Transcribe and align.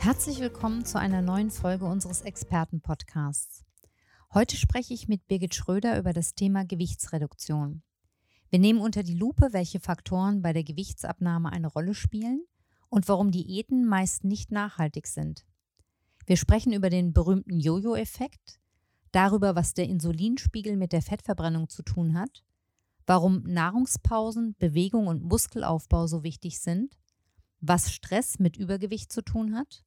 Herzlich 0.00 0.38
willkommen 0.38 0.84
zu 0.84 0.98
einer 0.98 1.22
neuen 1.22 1.50
Folge 1.50 1.84
unseres 1.84 2.22
Experten-Podcasts. 2.22 3.64
Heute 4.32 4.56
spreche 4.56 4.94
ich 4.94 5.08
mit 5.08 5.26
Birgit 5.26 5.56
Schröder 5.56 5.98
über 5.98 6.12
das 6.12 6.34
Thema 6.34 6.64
Gewichtsreduktion. 6.64 7.82
Wir 8.48 8.60
nehmen 8.60 8.80
unter 8.80 9.02
die 9.02 9.16
Lupe, 9.16 9.48
welche 9.50 9.80
Faktoren 9.80 10.40
bei 10.40 10.52
der 10.52 10.62
Gewichtsabnahme 10.62 11.50
eine 11.50 11.66
Rolle 11.66 11.94
spielen 11.94 12.46
und 12.88 13.08
warum 13.08 13.32
Diäten 13.32 13.86
meist 13.86 14.22
nicht 14.22 14.52
nachhaltig 14.52 15.08
sind. 15.08 15.44
Wir 16.26 16.36
sprechen 16.36 16.72
über 16.72 16.90
den 16.90 17.12
berühmten 17.12 17.58
Jojo-Effekt, 17.58 18.60
darüber, 19.10 19.56
was 19.56 19.74
der 19.74 19.88
Insulinspiegel 19.88 20.76
mit 20.76 20.92
der 20.92 21.02
Fettverbrennung 21.02 21.68
zu 21.68 21.82
tun 21.82 22.14
hat, 22.14 22.44
warum 23.04 23.42
Nahrungspausen, 23.42 24.54
Bewegung 24.58 25.08
und 25.08 25.24
Muskelaufbau 25.24 26.06
so 26.06 26.22
wichtig 26.22 26.60
sind, 26.60 26.96
was 27.60 27.92
Stress 27.92 28.38
mit 28.38 28.56
Übergewicht 28.56 29.10
zu 29.12 29.22
tun 29.22 29.56
hat, 29.56 29.84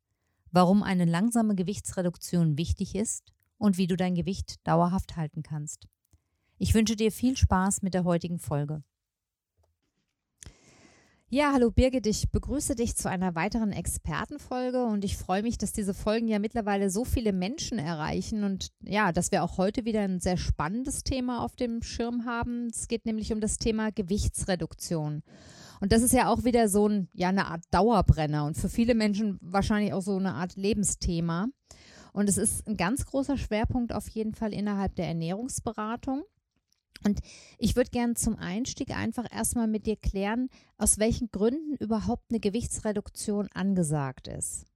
warum 0.52 0.84
eine 0.84 1.06
langsame 1.06 1.56
Gewichtsreduktion 1.56 2.58
wichtig 2.58 2.96
ist 2.96 3.34
und 3.58 3.78
wie 3.78 3.88
du 3.88 3.96
dein 3.96 4.16
Gewicht 4.16 4.56
dauerhaft 4.68 5.16
halten 5.16 5.44
kannst. 5.44 5.88
Ich 6.58 6.74
wünsche 6.74 6.96
dir 6.96 7.12
viel 7.12 7.38
Spaß 7.38 7.82
mit 7.82 7.94
der 7.94 8.04
heutigen 8.04 8.40
Folge. 8.40 8.84
Ja, 11.34 11.54
hallo 11.54 11.72
Birgit, 11.72 12.08
ich 12.08 12.30
begrüße 12.30 12.76
dich 12.76 12.98
zu 12.98 13.10
einer 13.10 13.36
weiteren 13.36 13.72
Expertenfolge 13.72 14.84
und 14.84 15.06
ich 15.06 15.16
freue 15.16 15.44
mich, 15.44 15.58
dass 15.58 15.72
diese 15.72 15.94
Folgen 15.94 16.28
ja 16.28 16.40
mittlerweile 16.40 16.90
so 16.90 17.06
viele 17.06 17.32
Menschen 17.32 17.80
erreichen 17.80 18.44
und 18.44 18.74
ja, 18.82 19.14
dass 19.14 19.32
wir 19.32 19.42
auch 19.42 19.58
heute 19.58 19.86
wieder 19.86 20.02
ein 20.02 20.20
sehr 20.20 20.36
spannendes 20.36 21.06
Thema 21.06 21.42
auf 21.42 21.56
dem 21.56 21.84
Schirm 21.84 22.26
haben. 22.26 22.68
Es 22.68 22.90
geht 22.90 23.06
nämlich 23.06 23.32
um 23.32 23.40
das 23.40 23.58
Thema 23.60 23.92
Gewichtsreduktion. 23.92 25.24
Und 25.82 25.92
das 25.92 26.04
ist 26.04 26.14
ja 26.14 26.30
auch 26.30 26.44
wieder 26.44 26.70
so 26.70 26.88
ein, 26.88 27.10
ja, 27.14 27.30
eine 27.30 27.48
Art 27.48 27.64
Dauerbrenner 27.72 28.46
und 28.46 28.56
für 28.56 28.70
viele 28.70 28.94
Menschen 28.94 29.40
wahrscheinlich 29.42 29.94
auch 29.94 30.02
so 30.02 30.16
eine 30.16 30.36
Art 30.36 30.56
Lebensthema. 30.56 31.48
Und 32.14 32.30
es 32.30 32.38
ist 32.38 32.68
ein 32.68 32.78
ganz 32.78 33.06
großer 33.06 33.36
Schwerpunkt 33.36 33.92
auf 33.92 34.08
jeden 34.08 34.36
Fall 34.36 34.54
innerhalb 34.54 34.96
der 34.96 35.08
Ernährungsberatung. 35.08 36.24
Und 37.04 37.20
ich 37.58 37.76
würde 37.76 37.90
gerne 37.90 38.14
zum 38.14 38.38
Einstieg 38.38 38.92
einfach 38.92 39.26
erstmal 39.32 39.68
mit 39.68 39.88
dir 39.88 39.96
klären, 39.96 40.50
aus 40.78 41.00
welchen 41.00 41.32
Gründen 41.32 41.76
überhaupt 41.78 42.26
eine 42.30 42.40
Gewichtsreduktion 42.40 43.50
angesagt 43.54 44.28
ist. 44.28 44.68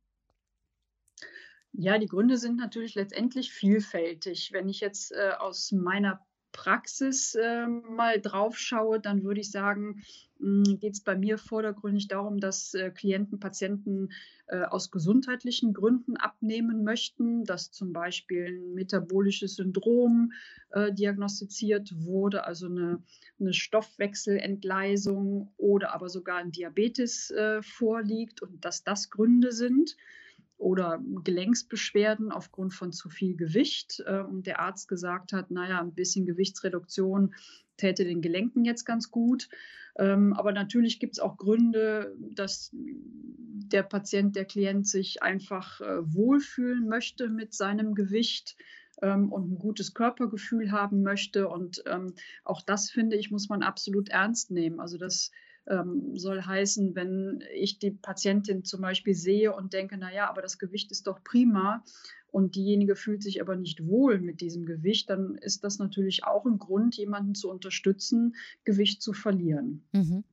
Ja, 1.72 2.00
die 2.00 2.08
Gründe 2.08 2.38
sind 2.38 2.56
natürlich 2.56 2.96
letztendlich 2.96 3.52
vielfältig. 3.52 4.54
Wenn 4.54 4.70
ich 4.70 4.80
jetzt 4.80 5.12
äh, 5.12 5.34
aus 5.38 5.72
meiner 5.72 6.26
Praxis 6.52 7.36
äh, 7.36 7.68
mal 7.68 8.20
drauf 8.22 8.58
schaue, 8.58 9.00
dann 9.00 9.24
würde 9.24 9.42
ich 9.42 9.52
sagen, 9.52 10.02
geht 10.80 10.94
es 10.94 11.02
bei 11.02 11.18
mir 11.18 11.38
vordergründig 11.38 12.08
darum, 12.08 12.40
dass 12.40 12.74
äh, 12.76 12.92
Klienten, 12.92 13.40
Patienten 13.40 14.10
äh, 14.48 14.62
aus 14.62 14.92
gesundheitlichen 14.92 15.74
Gründen 15.74 16.18
abnehmen 16.18 16.84
möchten, 16.84 17.46
dass 17.46 17.72
zum 17.72 17.94
Beispiel 17.94 18.46
ein 18.48 18.76
metabolisches 18.76 19.56
Syndrom 19.56 20.34
äh, 20.72 20.94
diagnostiziert 20.94 21.94
wurde, 21.98 22.46
also 22.46 22.68
eine, 22.68 23.02
eine, 23.40 23.54
Stoffwechselentgleisung 23.54 25.52
oder 25.58 25.94
aber 25.96 26.10
sogar 26.10 26.38
ein 26.38 26.52
Diabetes 26.52 27.34
vorliegt 27.62 28.42
und 28.42 28.64
dass 28.64 28.84
das 28.84 29.10
Gründe 29.10 29.52
sind 29.52 29.96
oder 30.58 31.02
Gelenksbeschwerden 31.24 32.32
aufgrund 32.32 32.74
von 32.74 32.92
zu 32.92 33.10
viel 33.10 33.36
Gewicht 33.36 34.04
äh, 34.06 34.22
und 34.22 34.48
der 34.48 34.60
Arzt 34.60 34.88
gesagt 34.88 35.34
hat, 35.34 35.52
naja, 35.52 35.80
ein 35.82 35.94
bisschen 35.94 36.26
Gewichtsreduktion 36.26 37.34
täte 37.78 38.06
den 38.06 38.22
Gelenken 38.22 38.64
jetzt 38.64 38.86
ganz 38.86 39.12
gut. 39.12 39.50
Ähm, 39.98 40.34
aber 40.34 40.52
natürlich 40.52 41.00
gibt 41.00 41.14
es 41.14 41.20
auch 41.20 41.38
Gründe, 41.38 42.16
dass 42.20 42.72
der 42.74 43.84
Patient, 43.84 44.36
der 44.36 44.46
Klient 44.46 44.88
sich 44.88 45.24
einfach 45.24 45.82
äh, 45.82 46.14
wohlfühlen 46.14 46.88
möchte 46.88 47.30
mit 47.30 47.54
seinem 47.54 47.96
Gewicht 47.96 48.56
ähm, 49.02 49.32
und 49.32 49.52
ein 49.52 49.58
gutes 49.58 49.94
Körpergefühl 49.94 50.72
haben 50.72 51.02
möchte. 51.02 51.48
Und 51.48 51.84
ähm, 51.86 52.14
auch 52.44 52.62
das, 52.62 52.90
finde 52.90 53.16
ich, 53.16 53.32
muss 53.32 53.50
man 53.50 53.64
absolut 53.64 54.10
ernst 54.10 54.52
nehmen. 54.52 54.80
Also 54.80 54.98
das 54.98 55.32
ähm, 55.68 56.16
soll 56.16 56.42
heißen, 56.42 56.96
wenn 56.96 57.44
ich 57.54 57.80
die 57.80 57.92
Patientin 57.92 58.64
zum 58.64 58.82
Beispiel 58.82 59.16
sehe 59.16 59.56
und 59.56 59.74
denke, 59.74 59.98
na 59.98 60.14
ja, 60.14 60.30
aber 60.30 60.42
das 60.42 60.58
Gewicht 60.58 60.92
ist 60.92 61.08
doch 61.08 61.24
prima 61.24 61.84
und 62.32 62.56
diejenige 62.56 62.96
fühlt 62.96 63.24
sich 63.24 63.42
aber 63.42 63.56
nicht 63.56 63.86
wohl 63.88 64.20
mit 64.20 64.42
diesem 64.42 64.66
Gewicht, 64.66 65.10
dann 65.10 65.36
ist 65.36 65.64
das 65.64 65.80
natürlich 65.80 66.26
auch 66.26 66.46
ein 66.46 66.60
Grund, 66.60 66.96
jemanden 66.98 67.34
zu 67.34 67.50
unterstützen, 67.50 68.36
Gewicht 68.66 69.02
zu 69.02 69.14
verlieren. 69.14 69.84
Mhm. 69.94 70.24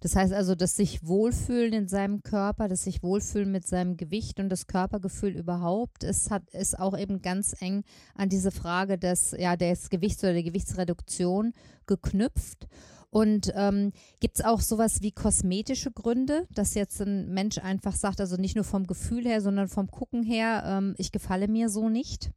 Das 0.00 0.16
heißt 0.16 0.32
also, 0.32 0.54
dass 0.54 0.76
sich 0.76 1.06
wohlfühlen 1.06 1.74
in 1.74 1.86
seinem 1.86 2.22
Körper, 2.22 2.68
dass 2.68 2.84
sich 2.84 3.02
wohlfühlen 3.02 3.52
mit 3.52 3.66
seinem 3.66 3.98
Gewicht 3.98 4.40
und 4.40 4.48
das 4.48 4.66
Körpergefühl 4.66 5.36
überhaupt, 5.36 6.02
ist, 6.02 6.30
hat, 6.30 6.48
ist 6.54 6.78
auch 6.78 6.98
eben 6.98 7.20
ganz 7.20 7.54
eng 7.60 7.84
an 8.14 8.30
diese 8.30 8.50
Frage 8.50 8.98
des, 8.98 9.36
ja, 9.38 9.56
des 9.56 9.90
Gewichts 9.90 10.24
oder 10.24 10.32
der 10.32 10.42
Gewichtsreduktion 10.42 11.52
geknüpft. 11.86 12.66
Und 13.10 13.52
ähm, 13.56 13.92
gibt 14.20 14.38
es 14.38 14.44
auch 14.44 14.60
sowas 14.60 15.02
wie 15.02 15.10
kosmetische 15.10 15.90
Gründe, 15.90 16.46
dass 16.54 16.74
jetzt 16.74 17.00
ein 17.00 17.28
Mensch 17.32 17.58
einfach 17.58 17.94
sagt, 17.94 18.20
also 18.20 18.36
nicht 18.36 18.54
nur 18.54 18.64
vom 18.64 18.86
Gefühl 18.86 19.24
her, 19.24 19.40
sondern 19.40 19.68
vom 19.68 19.90
Gucken 19.90 20.22
her, 20.22 20.62
ähm, 20.64 20.94
ich 20.96 21.10
gefalle 21.10 21.48
mir 21.48 21.68
so 21.68 21.88
nicht? 21.88 22.30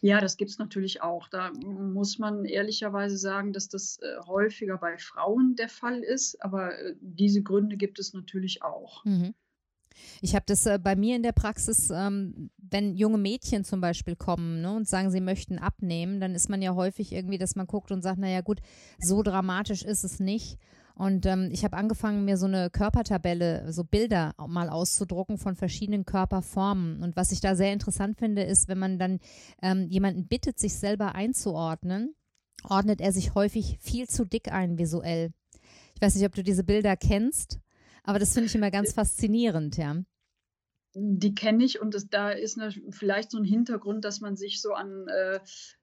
Ja, 0.00 0.20
das 0.20 0.36
gibt 0.36 0.50
es 0.50 0.58
natürlich 0.58 1.02
auch. 1.02 1.28
Da 1.28 1.52
muss 1.52 2.18
man 2.18 2.44
ehrlicherweise 2.44 3.18
sagen, 3.18 3.52
dass 3.52 3.68
das 3.68 3.98
äh, 3.98 4.18
häufiger 4.26 4.78
bei 4.78 4.96
Frauen 4.98 5.54
der 5.56 5.68
Fall 5.68 6.00
ist, 6.00 6.42
aber 6.42 6.78
äh, 6.78 6.94
diese 7.00 7.42
Gründe 7.42 7.76
gibt 7.76 7.98
es 7.98 8.12
natürlich 8.14 8.62
auch. 8.62 9.04
Mhm. 9.04 9.34
Ich 10.20 10.34
habe 10.34 10.44
das 10.46 10.66
äh, 10.66 10.78
bei 10.82 10.96
mir 10.96 11.16
in 11.16 11.22
der 11.22 11.32
Praxis, 11.32 11.90
ähm, 11.90 12.50
wenn 12.58 12.94
junge 12.94 13.18
Mädchen 13.18 13.64
zum 13.64 13.80
Beispiel 13.80 14.16
kommen 14.16 14.62
ne, 14.62 14.74
und 14.74 14.88
sagen, 14.88 15.10
sie 15.10 15.20
möchten 15.20 15.58
abnehmen, 15.58 16.20
dann 16.20 16.34
ist 16.34 16.48
man 16.48 16.62
ja 16.62 16.74
häufig 16.74 17.12
irgendwie, 17.12 17.38
dass 17.38 17.56
man 17.56 17.66
guckt 17.66 17.90
und 17.90 18.02
sagt, 18.02 18.18
naja 18.18 18.40
gut, 18.40 18.60
so 18.98 19.22
dramatisch 19.22 19.82
ist 19.82 20.04
es 20.04 20.20
nicht. 20.20 20.58
Und 20.94 21.24
ähm, 21.24 21.48
ich 21.50 21.64
habe 21.64 21.78
angefangen, 21.78 22.26
mir 22.26 22.36
so 22.36 22.44
eine 22.44 22.68
Körpertabelle, 22.68 23.72
so 23.72 23.84
Bilder 23.84 24.34
mal 24.46 24.68
auszudrucken 24.68 25.38
von 25.38 25.56
verschiedenen 25.56 26.04
Körperformen. 26.04 27.02
Und 27.02 27.16
was 27.16 27.32
ich 27.32 27.40
da 27.40 27.54
sehr 27.54 27.72
interessant 27.72 28.18
finde, 28.18 28.42
ist, 28.42 28.68
wenn 28.68 28.78
man 28.78 28.98
dann 28.98 29.18
ähm, 29.62 29.88
jemanden 29.88 30.26
bittet, 30.26 30.58
sich 30.58 30.74
selber 30.74 31.14
einzuordnen, 31.14 32.14
ordnet 32.68 33.00
er 33.00 33.12
sich 33.12 33.34
häufig 33.34 33.78
viel 33.80 34.08
zu 34.08 34.26
dick 34.26 34.52
ein 34.52 34.78
visuell. 34.78 35.32
Ich 35.94 36.02
weiß 36.02 36.14
nicht, 36.14 36.26
ob 36.26 36.34
du 36.34 36.42
diese 36.42 36.64
Bilder 36.64 36.96
kennst. 36.96 37.58
Aber 38.02 38.18
das 38.18 38.32
finde 38.32 38.46
ich 38.48 38.54
immer 38.54 38.70
ganz 38.70 38.92
faszinierend, 38.92 39.76
ja. 39.76 39.96
Die 40.94 41.34
kenne 41.34 41.64
ich 41.64 41.80
und 41.80 41.94
das, 41.94 42.08
da 42.08 42.30
ist 42.30 42.58
eine, 42.58 42.72
vielleicht 42.90 43.30
so 43.30 43.38
ein 43.38 43.44
Hintergrund, 43.44 44.04
dass 44.04 44.20
man 44.20 44.36
sich 44.36 44.60
so 44.60 44.72
an 44.72 45.06
äh, 45.06 45.38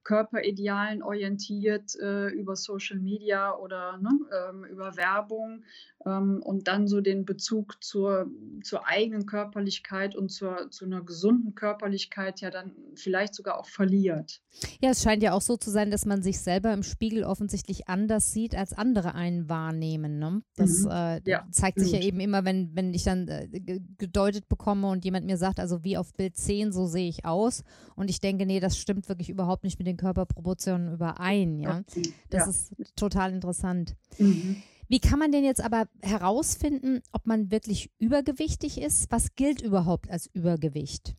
Körperidealen 0.07 1.03
orientiert 1.03 1.94
äh, 2.00 2.29
über 2.29 2.56
Social 2.56 2.97
Media 2.97 3.53
oder 3.53 3.97
ne, 3.97 4.09
ähm, 4.50 4.63
über 4.63 4.95
Werbung 4.95 5.66
ähm, 6.06 6.42
und 6.42 6.69
dann 6.69 6.88
so 6.88 7.01
den 7.01 7.25
Bezug 7.25 7.83
zur, 7.83 8.31
zur 8.63 8.88
eigenen 8.88 9.25
Körperlichkeit 9.25 10.15
und 10.15 10.30
zur, 10.30 10.71
zu 10.71 10.86
einer 10.86 11.01
gesunden 11.01 11.56
Körperlichkeit 11.56 12.39
ja 12.39 12.50
dann 12.50 12.71
vielleicht 12.95 13.36
sogar 13.36 13.59
auch 13.59 13.68
verliert. 13.68 14.39
Ja, 14.81 14.92
es 14.92 15.04
scheint 15.04 15.21
ja 15.24 15.33
auch 15.33 15.42
so 15.42 15.57
zu 15.57 15.69
sein, 15.71 15.92
dass 15.92 16.06
man 16.06 16.21
sich 16.21 16.39
selber 16.39 16.74
im 16.74 16.83
Spiegel 16.83 17.25
offensichtlich 17.25 17.89
anders 17.89 18.31
sieht, 18.31 18.56
als 18.56 18.71
andere 18.71 19.13
einen 19.13 19.50
wahrnehmen. 19.50 20.19
Ne? 20.19 20.42
Das 20.56 20.83
mhm. 20.83 20.92
äh, 20.92 21.21
ja, 21.30 21.45
zeigt 21.51 21.81
sich 21.81 21.92
ja 21.92 22.00
eben 22.00 22.21
immer, 22.21 22.45
wenn, 22.45 22.74
wenn 22.75 22.94
ich 22.94 23.03
dann 23.03 23.27
äh, 23.27 23.50
gedeutet 23.98 24.48
bekomme 24.48 24.88
und 24.88 25.03
jemand 25.03 25.25
mir 25.25 25.38
sagt, 25.38 25.60
also 25.60 25.83
wie 25.83 25.98
auf 25.98 26.13
Bild 26.13 26.38
10, 26.38 26.71
so 26.71 26.86
sehe 26.86 27.10
ich 27.10 27.25
aus. 27.25 27.65
Und 27.98 28.10
ich 28.10 28.21
denke, 28.21 28.45
nee, 28.45 28.62
das 28.62 28.77
stimmt 28.77 29.10
wirklich 29.10 29.30
überhaupt 29.30 29.65
nicht 29.65 29.77
mit 29.80 29.88
den 29.88 29.97
Körperproportionen 29.98 30.94
überein. 30.94 31.60
Ja, 31.60 31.84
Das 32.30 32.46
ja. 32.46 32.50
ist 32.50 32.96
total 32.96 33.34
interessant. 33.34 33.96
Mhm. 34.18 34.62
Wie 34.90 35.00
kann 35.00 35.20
man 35.20 35.32
denn 35.32 35.44
jetzt 35.44 35.62
aber 35.62 35.88
herausfinden, 36.02 37.02
ob 37.12 37.26
man 37.26 37.52
wirklich 37.52 37.92
übergewichtig 38.00 38.82
ist? 38.82 39.12
Was 39.12 39.36
gilt 39.36 39.62
überhaupt 39.62 40.10
als 40.10 40.28
Übergewicht? 40.28 41.16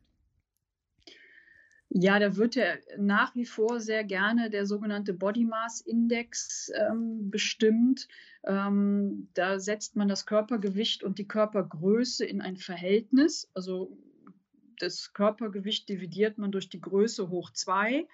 Ja, 1.91 2.19
da 2.19 2.37
wird 2.37 2.55
ja 2.55 2.75
nach 2.99 3.35
wie 3.35 3.47
vor 3.47 3.81
sehr 3.81 4.05
gerne 4.05 4.51
der 4.51 4.67
sogenannte 4.67 5.15
Body 5.15 5.45
Mass 5.45 5.81
Index 5.81 6.71
ähm, 6.75 7.31
bestimmt. 7.31 8.09
Ähm, 8.45 9.29
da 9.33 9.59
setzt 9.59 9.97
man 9.97 10.09
das 10.09 10.27
Körpergewicht 10.27 11.03
und 11.03 11.19
die 11.19 11.27
Körpergröße 11.27 12.27
in 12.27 12.43
ein 12.43 12.57
Verhältnis. 12.57 13.51
Also 13.55 13.97
das 14.79 15.15
Körpergewicht 15.15 15.89
dividiert 15.89 16.37
man 16.37 16.53
durch 16.53 16.69
die 16.69 16.81
Größe 16.81 17.31
hoch 17.31 17.51
zwei. 17.53 18.07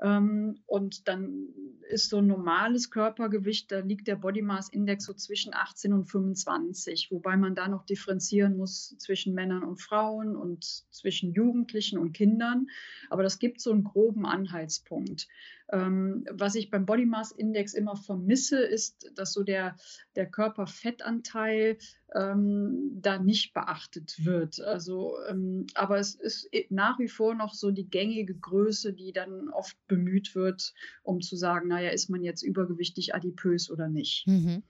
Ähm, 0.00 0.60
und 0.66 1.08
dann 1.08 1.48
ist 1.88 2.10
so 2.10 2.18
ein 2.18 2.26
normales 2.26 2.90
Körpergewicht, 2.90 3.70
da 3.70 3.78
liegt 3.78 4.08
der 4.08 4.16
Body 4.16 4.42
Mass 4.42 4.68
Index 4.68 5.04
so 5.04 5.14
zwischen 5.14 5.54
18 5.54 5.92
und 5.92 6.04
25, 6.04 7.10
wobei 7.10 7.36
man 7.36 7.54
da 7.54 7.68
noch 7.68 7.86
differenzieren 7.86 8.56
muss 8.56 8.96
zwischen 8.98 9.34
Männern 9.34 9.62
und 9.62 9.80
Frauen 9.80 10.36
und 10.36 10.64
zwischen 10.90 11.32
Jugendlichen 11.32 11.98
und 11.98 12.12
Kindern. 12.12 12.66
Aber 13.08 13.22
das 13.22 13.38
gibt 13.38 13.60
so 13.60 13.70
einen 13.70 13.84
groben 13.84 14.26
Anhaltspunkt. 14.26 15.28
Ähm, 15.72 16.24
was 16.30 16.54
ich 16.54 16.70
beim 16.70 16.86
Body 16.86 17.06
Mass 17.06 17.32
Index 17.32 17.74
immer 17.74 17.96
vermisse, 17.96 18.58
ist, 18.58 19.10
dass 19.14 19.32
so 19.32 19.42
der, 19.42 19.76
der 20.14 20.26
Körperfettanteil 20.26 21.78
ähm, 22.14 22.90
da 23.00 23.18
nicht 23.18 23.52
beachtet 23.52 24.24
wird. 24.24 24.60
Also, 24.60 25.16
ähm, 25.28 25.66
aber 25.74 25.98
es 25.98 26.14
ist 26.14 26.48
nach 26.70 26.98
wie 26.98 27.08
vor 27.08 27.34
noch 27.34 27.54
so 27.54 27.70
die 27.70 27.88
gängige 27.88 28.34
Größe, 28.34 28.92
die 28.92 29.12
dann 29.12 29.48
oft 29.48 29.76
bemüht 29.88 30.34
wird, 30.34 30.72
um 31.02 31.20
zu 31.20 31.36
sagen, 31.36 31.68
naja, 31.68 31.90
ist 31.90 32.10
man 32.10 32.22
jetzt 32.22 32.42
übergewichtig, 32.42 33.14
adipös 33.14 33.70
oder 33.70 33.88
nicht. 33.88 34.26
Mhm. 34.26 34.62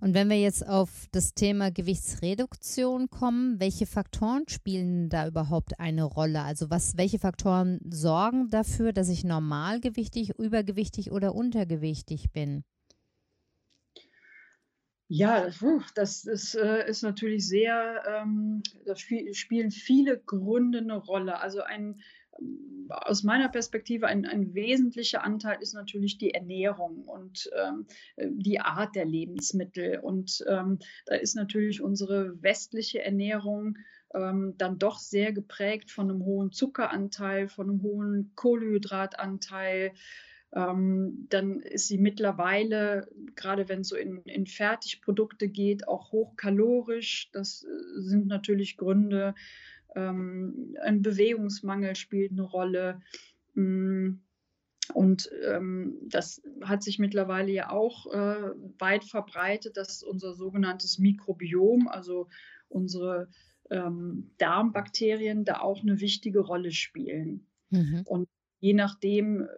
Und 0.00 0.14
wenn 0.14 0.28
wir 0.28 0.38
jetzt 0.38 0.66
auf 0.66 1.06
das 1.12 1.34
Thema 1.34 1.70
Gewichtsreduktion 1.70 3.08
kommen, 3.08 3.58
welche 3.60 3.86
Faktoren 3.86 4.44
spielen 4.48 5.08
da 5.08 5.26
überhaupt 5.26 5.80
eine 5.80 6.04
Rolle? 6.04 6.42
Also 6.42 6.70
was, 6.70 6.96
welche 6.96 7.18
Faktoren 7.18 7.80
sorgen 7.88 8.48
dafür, 8.50 8.92
dass 8.92 9.08
ich 9.08 9.24
normalgewichtig, 9.24 10.38
übergewichtig 10.38 11.12
oder 11.12 11.34
untergewichtig 11.34 12.30
bin? 12.32 12.64
Ja, 15.08 15.48
das 15.94 16.24
ist, 16.24 16.56
äh, 16.56 16.88
ist 16.88 17.02
natürlich 17.02 17.46
sehr, 17.46 18.02
ähm, 18.08 18.62
da 18.84 18.96
spielen 18.96 19.70
viele 19.70 20.18
Gründe 20.18 20.78
eine 20.78 20.96
Rolle. 20.96 21.38
Also 21.38 21.62
ein 21.62 22.00
aus 22.88 23.22
meiner 23.22 23.48
Perspektive 23.48 24.06
ein, 24.06 24.26
ein 24.26 24.54
wesentlicher 24.54 25.24
Anteil 25.24 25.58
ist 25.60 25.74
natürlich 25.74 26.18
die 26.18 26.34
Ernährung 26.34 27.04
und 27.04 27.50
ähm, 27.56 27.86
die 28.16 28.60
Art 28.60 28.94
der 28.94 29.04
Lebensmittel. 29.04 29.98
Und 29.98 30.44
ähm, 30.48 30.78
da 31.06 31.16
ist 31.16 31.34
natürlich 31.34 31.82
unsere 31.82 32.40
westliche 32.42 33.02
Ernährung 33.02 33.78
ähm, 34.14 34.54
dann 34.58 34.78
doch 34.78 34.98
sehr 34.98 35.32
geprägt 35.32 35.90
von 35.90 36.10
einem 36.10 36.24
hohen 36.24 36.52
Zuckeranteil, 36.52 37.48
von 37.48 37.68
einem 37.68 37.82
hohen 37.82 38.32
Kohlenhydratanteil. 38.34 39.92
Ähm, 40.52 41.26
dann 41.28 41.60
ist 41.60 41.88
sie 41.88 41.98
mittlerweile, 41.98 43.08
gerade 43.34 43.68
wenn 43.68 43.80
es 43.80 43.88
so 43.88 43.96
in, 43.96 44.22
in 44.22 44.46
Fertigprodukte 44.46 45.48
geht, 45.48 45.88
auch 45.88 46.12
hochkalorisch. 46.12 47.30
Das 47.32 47.64
äh, 47.64 48.00
sind 48.00 48.26
natürlich 48.26 48.76
Gründe, 48.76 49.34
ein 49.94 51.02
Bewegungsmangel 51.02 51.96
spielt 51.96 52.32
eine 52.32 52.42
Rolle. 52.42 53.00
Mm, 53.54 54.18
und 54.94 55.30
ähm, 55.44 55.96
das 56.02 56.42
hat 56.62 56.82
sich 56.82 56.98
mittlerweile 56.98 57.50
ja 57.50 57.70
auch 57.70 58.06
äh, 58.12 58.50
weit 58.78 59.04
verbreitet, 59.04 59.76
dass 59.76 60.02
unser 60.02 60.34
sogenanntes 60.34 60.98
Mikrobiom, 60.98 61.88
also 61.88 62.28
unsere 62.68 63.28
ähm, 63.70 64.30
Darmbakterien, 64.38 65.44
da 65.44 65.60
auch 65.60 65.82
eine 65.82 66.00
wichtige 66.00 66.40
Rolle 66.40 66.70
spielen. 66.70 67.46
Mhm. 67.70 68.02
Und 68.06 68.28
je 68.60 68.74
nachdem, 68.74 69.48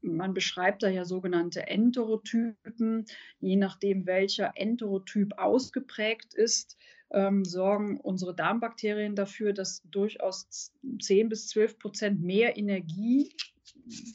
man 0.00 0.32
beschreibt 0.32 0.82
da 0.82 0.88
ja 0.88 1.04
sogenannte 1.04 1.66
Enterotypen, 1.66 3.04
je 3.40 3.56
nachdem, 3.56 4.06
welcher 4.06 4.52
Enterotyp 4.54 5.34
ausgeprägt 5.36 6.34
ist, 6.34 6.78
ähm, 7.10 7.44
sorgen 7.44 8.00
unsere 8.00 8.34
Darmbakterien 8.34 9.16
dafür, 9.16 9.52
dass 9.52 9.82
durchaus 9.90 10.72
10 11.00 11.28
bis 11.28 11.48
12 11.48 11.78
Prozent 11.78 12.20
mehr 12.22 12.56
Energie 12.56 13.32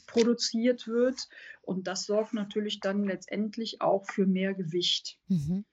produziert 0.06 0.86
wird. 0.86 1.28
Und 1.62 1.86
das 1.86 2.04
sorgt 2.04 2.34
natürlich 2.34 2.80
dann 2.80 3.04
letztendlich 3.04 3.80
auch 3.80 4.04
für 4.06 4.26
mehr 4.26 4.54
Gewicht. 4.54 5.18
Mhm. 5.28 5.64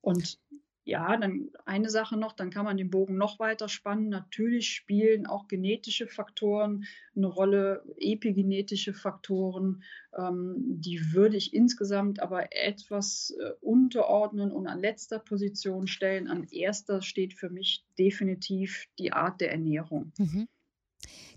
Und 0.00 0.38
ja, 0.84 1.16
dann 1.16 1.50
eine 1.64 1.88
Sache 1.88 2.16
noch, 2.16 2.32
dann 2.32 2.50
kann 2.50 2.66
man 2.66 2.76
den 2.76 2.90
Bogen 2.90 3.16
noch 3.16 3.38
weiter 3.38 3.68
spannen. 3.68 4.10
Natürlich 4.10 4.68
spielen 4.68 5.26
auch 5.26 5.48
genetische 5.48 6.06
Faktoren 6.06 6.84
eine 7.16 7.26
Rolle, 7.26 7.84
epigenetische 7.96 8.92
Faktoren. 8.92 9.82
Ähm, 10.16 10.56
die 10.58 11.12
würde 11.12 11.38
ich 11.38 11.54
insgesamt 11.54 12.20
aber 12.20 12.54
etwas 12.54 13.34
äh, 13.40 13.52
unterordnen 13.60 14.52
und 14.52 14.66
an 14.66 14.80
letzter 14.80 15.18
Position 15.18 15.86
stellen. 15.86 16.28
An 16.28 16.44
erster 16.50 17.00
steht 17.00 17.32
für 17.32 17.48
mich 17.48 17.84
definitiv 17.98 18.86
die 18.98 19.12
Art 19.12 19.40
der 19.40 19.52
Ernährung. 19.52 20.12
Mhm. 20.18 20.48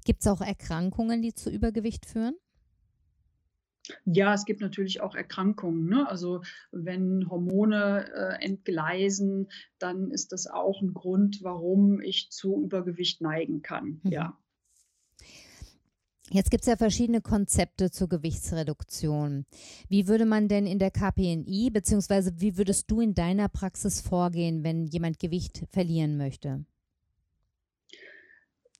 Gibt 0.04 0.22
es 0.22 0.28
auch 0.28 0.42
Erkrankungen, 0.42 1.22
die 1.22 1.34
zu 1.34 1.50
Übergewicht 1.50 2.06
führen? 2.06 2.36
Ja, 4.06 4.34
es 4.34 4.46
gibt 4.46 4.62
natürlich 4.62 5.02
auch 5.02 5.16
Erkrankungen. 5.16 5.88
Ne? 5.88 6.08
Also 6.10 6.42
wenn 6.72 7.30
Hormone 7.30 8.10
äh, 8.14 8.44
entgleisen, 8.44 9.50
dann 9.80 10.12
ist 10.12 10.32
das 10.32 10.48
auch 10.48 10.82
ein 10.82 10.94
Grund, 10.94 11.40
warum 11.42 12.02
ich 12.02 12.30
zu 12.32 12.62
Übergewicht 12.64 13.22
neigen 13.22 13.62
kann. 13.62 14.02
Mhm. 14.04 14.12
Ja. 14.12 14.38
Jetzt 16.30 16.52
gibt 16.52 16.64
es 16.64 16.68
ja 16.68 16.76
verschiedene 16.76 17.22
Konzepte 17.22 17.90
zur 17.90 18.10
Gewichtsreduktion. 18.10 19.46
Wie 19.88 20.10
würde 20.10 20.26
man 20.26 20.50
denn 20.50 20.68
in 20.68 20.78
der 20.78 20.92
KPNI, 20.92 21.70
beziehungsweise 21.72 22.42
wie 22.42 22.58
würdest 22.58 22.92
du 22.92 23.00
in 23.00 23.14
deiner 23.14 23.48
Praxis 23.48 24.02
vorgehen, 24.02 24.64
wenn 24.64 24.88
jemand 24.88 25.20
Gewicht 25.20 25.64
verlieren 25.72 26.18
möchte? 26.18 26.66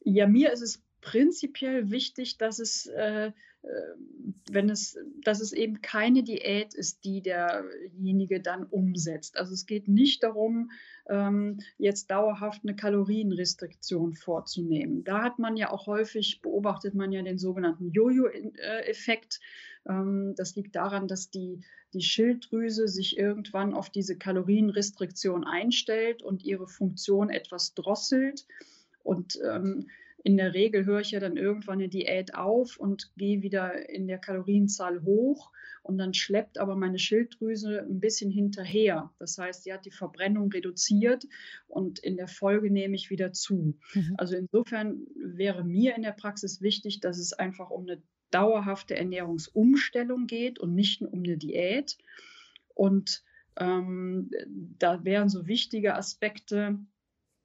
Ja, 0.02 0.28
mir 0.28 0.52
ist 0.52 0.62
es 0.62 0.84
prinzipiell 1.00 1.90
wichtig, 1.90 2.38
dass 2.38 2.60
es 2.60 2.86
äh, 2.88 3.32
wenn 4.50 4.70
es, 4.70 4.98
dass 5.24 5.42
es 5.42 5.52
eben 5.52 5.82
keine 5.82 6.24
Diät 6.24 6.74
ist, 6.74 7.04
die 7.04 7.22
derjenige 7.22 8.42
dann 8.42 8.64
umsetzt. 8.64 9.38
Also 9.38 9.54
es 9.54 9.66
geht 9.66 9.88
nicht 9.88 10.24
darum, 10.24 10.72
ähm, 11.10 11.60
jetzt 11.78 12.12
dauerhaft 12.12 12.62
eine 12.64 12.76
Kalorienrestriktion 12.76 14.14
vorzunehmen. 14.14 15.04
Da 15.04 15.24
hat 15.24 15.40
man 15.40 15.58
ja 15.58 15.72
auch 15.72 15.88
häufig, 15.88 16.42
beobachtet 16.42 16.96
man 16.96 17.12
ja 17.12 17.22
den 17.22 17.38
sogenannten 17.38 17.92
Jojo-Effekt. 17.92 19.40
Ähm, 19.88 20.34
das 20.38 20.56
liegt 20.56 20.76
daran, 20.76 21.08
dass 21.08 21.30
die, 21.30 21.62
die 21.94 22.02
Schilddrüse 22.02 22.88
sich 22.88 23.18
irgendwann 23.18 23.74
auf 23.74 23.90
diese 23.90 24.18
Kalorienrestriktion 24.18 25.44
einstellt 25.44 26.24
und 26.24 26.44
ihre 26.44 26.68
Funktion 26.68 27.30
etwas 27.30 27.74
drosselt. 27.74 28.46
Und 29.04 29.40
ähm, 29.46 29.88
in 30.24 30.38
der 30.38 30.54
Regel 30.54 30.86
höre 30.86 31.02
ich 31.02 31.12
ja 31.12 31.20
dann 31.20 31.38
irgendwann 31.38 31.80
eine 31.80 31.90
Diät 31.90 32.36
auf 32.36 32.78
und 32.78 33.12
gehe 33.18 33.42
wieder 33.42 33.90
in 33.90 34.08
der 34.08 34.18
Kalorienzahl 34.18 35.04
hoch 35.04 35.52
und 35.84 35.98
dann 35.98 36.14
schleppt 36.14 36.58
aber 36.58 36.76
meine 36.76 37.00
Schilddrüse 37.00 37.82
ein 37.82 38.00
bisschen 38.00 38.30
hinterher. 38.30 39.12
Das 39.20 39.38
heißt, 39.38 39.64
sie 39.64 39.74
hat 39.74 39.86
die 39.86 39.92
Verbrennung 39.92 40.52
reduziert 40.52 41.26
und 41.68 42.00
in 42.00 42.18
der 42.18 42.28
Folge 42.28 42.70
nehme 42.70 42.96
ich 42.96 43.10
wieder 43.10 43.32
zu. 43.32 43.78
Mhm. 43.94 44.16
Also 44.18 44.36
insofern 44.36 45.08
wäre 45.16 45.64
mir 45.64 45.96
in 45.96 46.04
der 46.04 46.12
Praxis 46.12 46.62
wichtig, 46.62 47.00
dass 47.00 47.18
es 47.18 47.32
einfach 47.34 47.70
um 47.70 47.84
eine 47.84 48.02
dauerhafte 48.32 48.98
Ernährungsumstellung 48.98 50.28
geht 50.28 50.60
und 50.60 50.76
nicht 50.76 51.02
um 51.02 51.24
eine 51.24 51.38
Diät. 51.38 51.98
Und 52.74 53.24
ähm, 53.56 54.30
da 54.78 55.04
wären 55.06 55.30
so 55.30 55.48
wichtige 55.48 55.96
Aspekte, 55.96 56.78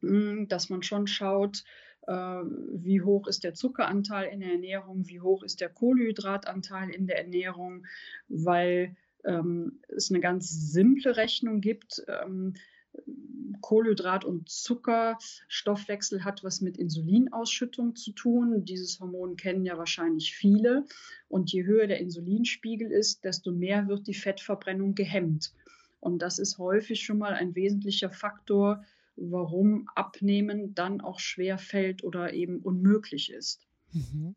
hm, 0.01 0.49
dass 0.49 0.69
man 0.69 0.83
schon 0.83 1.07
schaut, 1.07 1.65
wie 2.07 3.01
hoch 3.01 3.29
ist 3.29 3.45
der 3.45 3.55
Zuckeranteil 3.55 4.33
in 4.33 4.41
der 4.41 4.53
Ernährung, 4.53 5.09
wie 5.09 5.21
hoch 5.21 5.43
ist 5.43 5.61
der 5.61 5.69
Kohlenhydratanteil 5.69 6.91
in 6.91 7.07
der 7.07 7.19
Ernährung, 7.19 7.87
weil 8.29 8.97
ähm, 9.25 9.81
es 9.89 10.11
eine 10.11 10.21
ganz 10.21 10.73
simple 10.73 11.17
Rechnung 11.17 11.61
gibt. 11.61 12.03
Ähm, 12.09 12.55
Kohlenhydrat- 13.61 14.25
und 14.25 14.51
Zuckerstoffwechsel 14.51 16.25
hat 16.25 16.45
was 16.45 16.61
mit 16.61 16.77
Insulinausschüttung 16.77 17.97
zu 17.97 18.13
tun. 18.13 18.65
Dieses 18.65 19.01
Hormon 19.01 19.37
kennen 19.37 19.65
ja 19.65 19.79
wahrscheinlich 19.79 20.35
viele. 20.35 20.85
Und 21.29 21.53
je 21.53 21.65
höher 21.65 21.87
der 21.87 22.01
Insulinspiegel 22.01 22.91
ist, 22.91 23.25
desto 23.25 23.53
mehr 23.53 23.89
wird 23.89 24.07
die 24.09 24.15
Fettverbrennung 24.15 24.95
gehemmt. 24.95 25.55
Und 26.01 26.21
das 26.21 26.39
ist 26.39 26.59
häufig 26.59 27.03
schon 27.03 27.19
mal 27.19 27.33
ein 27.33 27.55
wesentlicher 27.55 28.11
Faktor, 28.11 28.85
warum 29.17 29.89
Abnehmen 29.95 30.75
dann 30.75 31.01
auch 31.01 31.21
schwer 31.21 31.59
fällt 31.59 32.05
oder 32.05 32.33
eben 32.33 32.61
unmöglich 32.61 33.33
ist. 33.33 33.67
Mhm. 33.93 34.35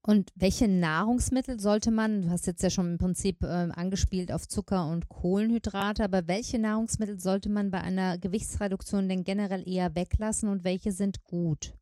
Und 0.00 0.32
welche 0.36 0.68
Nahrungsmittel 0.68 1.60
sollte 1.60 1.90
man, 1.90 2.22
du 2.22 2.30
hast 2.30 2.46
jetzt 2.46 2.62
ja 2.62 2.70
schon 2.70 2.92
im 2.92 2.98
Prinzip 2.98 3.42
äh, 3.42 3.46
angespielt 3.46 4.32
auf 4.32 4.48
Zucker 4.48 4.90
und 4.90 5.08
Kohlenhydrate, 5.08 6.02
aber 6.02 6.26
welche 6.26 6.58
Nahrungsmittel 6.58 7.20
sollte 7.20 7.50
man 7.50 7.70
bei 7.70 7.82
einer 7.82 8.16
Gewichtsreduktion 8.16 9.08
denn 9.08 9.22
generell 9.22 9.68
eher 9.68 9.94
weglassen 9.94 10.48
und 10.48 10.64
welche 10.64 10.92
sind 10.92 11.24
gut? 11.24 11.74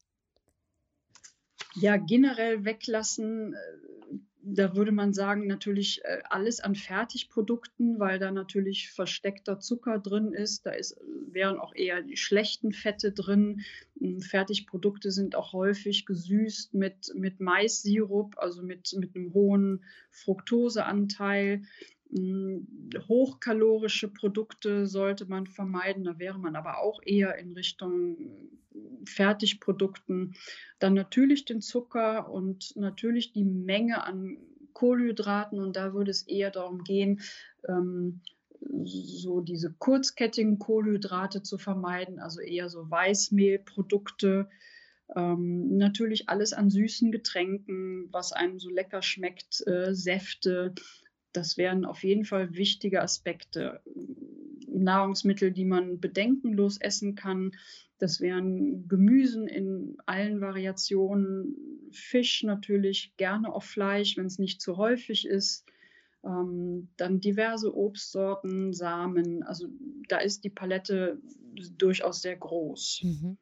Ja, 1.77 1.99
generell 1.99 2.65
weglassen 2.65 3.55
äh, 3.55 3.57
da 4.49 4.77
würde 4.77 4.93
man 4.93 5.13
sagen, 5.13 5.49
natürlich 5.49 6.05
äh, 6.05 6.23
alles 6.31 6.61
an 6.61 6.77
Fertigprodukten, 6.77 7.99
weil 7.99 8.21
da 8.21 8.31
natürlich 8.31 8.91
versteckter 8.93 9.59
Zucker 9.59 9.99
drin 9.99 10.33
ist. 10.33 10.67
Da 10.67 10.71
ist, 10.71 10.97
wären 11.33 11.59
auch 11.59 11.75
eher 11.75 12.03
die 12.03 12.17
schlechten 12.17 12.73
Fette 12.73 13.11
drin. 13.11 13.63
Hm, 13.99 14.21
Fertigprodukte 14.21 15.11
sind 15.11 15.35
auch 15.35 15.53
häufig 15.53 16.07
gesüßt 16.07 16.75
mit, 16.75 17.13
mit 17.17 17.41
Maissirup, 17.41 18.39
also 18.39 18.63
mit, 18.63 18.95
mit 18.97 19.17
einem 19.17 19.35
hohen 19.35 19.85
Fructoseanteil. 20.11 21.63
Hm, 22.15 22.67
hochkalorische 23.09 24.09
Produkte 24.09 24.87
sollte 24.87 25.27
man 25.27 25.47
vermeiden. 25.47 26.05
Da 26.05 26.19
wäre 26.19 26.39
man 26.39 26.57
aber 26.57 26.79
auch 26.79 27.01
eher 27.05 27.37
in 27.39 27.53
Richtung 27.53 28.17
Fertigprodukten. 29.05 30.35
Dann 30.79 30.95
natürlich 30.95 31.45
den 31.45 31.61
Zucker 31.61 32.31
und 32.31 32.77
natürlich 32.77 33.33
die 33.33 33.45
Menge 33.45 34.05
an 34.05 34.39
Kohlenhydraten. 34.73 35.59
Und 35.59 35.77
da 35.77 35.95
würde 35.95 36.11
es 36.11 36.23
eher 36.23 36.51
darum 36.51 36.85
gehen, 36.85 37.21
ähm, 37.69 38.21
so 38.85 39.41
diese 39.41 39.73
kurzkettigen 39.73 40.59
Kohlenhydrate 40.59 41.43
zu 41.43 41.59
vermeiden, 41.59 42.19
also 42.19 42.41
eher 42.41 42.69
so 42.69 42.91
Weißmehlprodukte. 42.91 44.49
Ähm, 45.15 45.77
natürlich 45.77 46.29
alles 46.29 46.53
an 46.53 46.71
süßen 46.71 47.13
Getränken, 47.13 48.09
was 48.11 48.33
einem 48.33 48.59
so 48.59 48.71
lecker 48.71 49.03
schmeckt, 49.03 49.67
äh, 49.67 49.95
Säfte. 49.95 50.75
Das 51.37 51.59
wären 51.59 51.85
auf 51.85 52.03
jeden 52.03 52.25
Fall 52.25 52.55
wichtige 52.57 53.03
Aspekte. 53.03 53.83
Nahrungsmittel, 54.69 55.53
die 55.53 55.67
man 55.67 56.01
bedenkenlos 56.01 56.79
essen 56.79 57.15
kann. 57.15 57.53
Das 57.99 58.23
wären 58.23 58.89
Gemüsen 58.89 59.47
in 59.47 59.99
allen 60.07 60.41
Variationen, 60.41 61.55
Fisch 61.91 62.43
natürlich, 62.43 63.15
gerne 63.19 63.55
auch 63.55 63.63
Fleisch, 63.63 64.17
wenn 64.17 64.27
es 64.27 64.39
nicht 64.39 64.63
zu 64.63 64.79
häufig 64.79 65.27
ist. 65.27 65.67
Ähm, 66.25 66.89
dann 66.97 67.21
diverse 67.21 67.77
Obstsorten, 67.77 68.73
Samen. 68.73 69.43
Also 69.43 69.69
da 70.09 70.19
ist 70.19 70.43
die 70.43 70.51
Palette 70.51 71.21
durchaus 71.77 72.23
sehr 72.23 72.37
groß. 72.37 73.03
Mhm. 73.05 73.39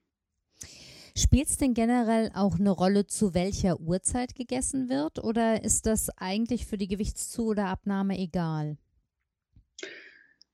Spielt 1.16 1.48
es 1.48 1.58
denn 1.58 1.74
generell 1.74 2.30
auch 2.34 2.58
eine 2.58 2.70
Rolle, 2.70 3.06
zu 3.06 3.34
welcher 3.34 3.78
Uhrzeit 3.78 4.34
gegessen 4.34 4.88
wird 4.88 5.22
oder 5.22 5.62
ist 5.62 5.86
das 5.86 6.10
eigentlich 6.10 6.66
für 6.66 6.76
die 6.76 6.88
Gewichtszu- 6.88 7.46
oder 7.46 7.66
Abnahme 7.66 8.18
egal? 8.18 8.78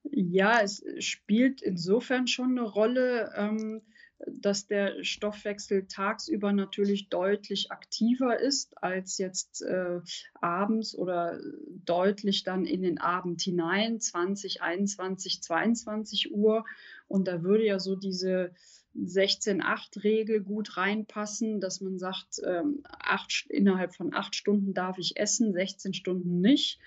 Ja, 0.03 0.61
es 0.61 0.83
spielt 0.99 1.63
insofern 1.63 2.27
schon 2.27 2.59
eine 2.59 2.69
Rolle, 2.69 3.33
ähm, 3.37 3.83
dass 4.27 4.67
der 4.67 5.03
Stoffwechsel 5.05 5.87
tagsüber 5.87 6.53
natürlich 6.53 7.09
deutlich 7.09 7.71
aktiver 7.73 8.39
ist 8.39 8.83
als 8.83 9.19
jetzt 9.19 9.63
äh, 9.63 10.01
abends 10.35 10.95
oder 10.95 11.41
deutlich 11.85 12.45
dann 12.45 12.67
in 12.67 12.83
den 12.83 12.99
Abend 12.99 13.41
hinein, 13.41 14.01
20, 14.01 14.63
21, 14.63 15.43
22 15.43 16.35
Uhr. 16.35 16.65
Und 17.09 17.29
da 17.29 17.43
würde 17.43 17.65
ja 17.65 17.79
so 17.79 17.97
diese 17.97 18.53
16-8-Regel 18.97 20.41
gut 20.43 20.77
reinpassen, 20.77 21.61
dass 21.61 21.81
man 21.81 21.99
sagt, 21.99 22.41
ähm, 22.45 22.83
acht, 22.85 23.47
innerhalb 23.49 23.95
von 23.95 24.13
acht 24.15 24.35
Stunden 24.35 24.75
darf 24.75 24.99
ich 24.99 25.17
essen, 25.17 25.53
16 25.53 25.95
Stunden 25.95 26.41
nicht. 26.41 26.79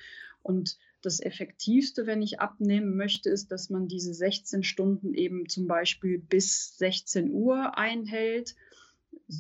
Und 0.42 0.78
das 1.06 1.20
Effektivste, 1.20 2.08
wenn 2.08 2.22
ich 2.22 2.40
abnehmen 2.40 2.96
möchte, 2.96 3.30
ist, 3.30 3.52
dass 3.52 3.70
man 3.70 3.88
diese 3.88 4.14
16 4.14 4.64
Stunden 4.64 5.14
eben 5.14 5.48
zum 5.50 5.68
Beispiel 5.68 6.18
bis 6.18 6.78
16 6.78 7.32
Uhr 7.32 7.78
einhält, 7.78 8.56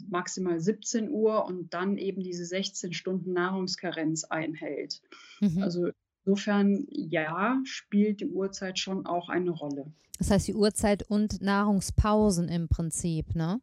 maximal 0.09 0.59
17 0.59 1.09
Uhr 1.09 1.45
und 1.45 1.73
dann 1.73 1.97
eben 1.97 2.21
diese 2.21 2.45
16 2.45 2.93
Stunden 2.93 3.33
Nahrungskarenz 3.33 4.25
einhält. 4.25 5.01
Mhm. 5.39 5.63
Also 5.63 5.89
insofern, 6.25 6.85
ja, 6.89 7.59
spielt 7.63 8.19
die 8.19 8.27
Uhrzeit 8.27 8.77
schon 8.77 9.05
auch 9.05 9.29
eine 9.29 9.51
Rolle. 9.51 9.85
Das 10.19 10.29
heißt, 10.29 10.47
die 10.47 10.53
Uhrzeit 10.53 11.03
und 11.09 11.41
Nahrungspausen 11.41 12.49
im 12.49 12.67
Prinzip, 12.67 13.35
ne? 13.35 13.61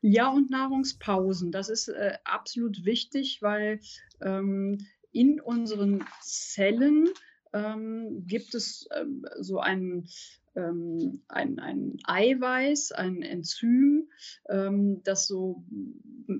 Ja, 0.00 0.30
und 0.30 0.50
Nahrungspausen. 0.50 1.50
Das 1.50 1.68
ist 1.68 1.88
äh, 1.88 2.14
absolut 2.24 2.84
wichtig, 2.84 3.42
weil 3.42 3.80
ähm, 4.20 4.86
in 5.12 5.40
unseren 5.40 6.04
Zellen 6.22 7.08
ähm, 7.52 8.24
gibt 8.26 8.54
es 8.54 8.88
ähm, 8.94 9.26
so 9.40 9.58
ein, 9.58 10.08
ähm, 10.54 11.22
ein, 11.28 11.58
ein 11.58 11.96
Eiweiß, 12.04 12.92
ein 12.92 13.22
Enzym, 13.22 14.08
ähm, 14.48 15.02
das, 15.04 15.26
so, 15.26 15.64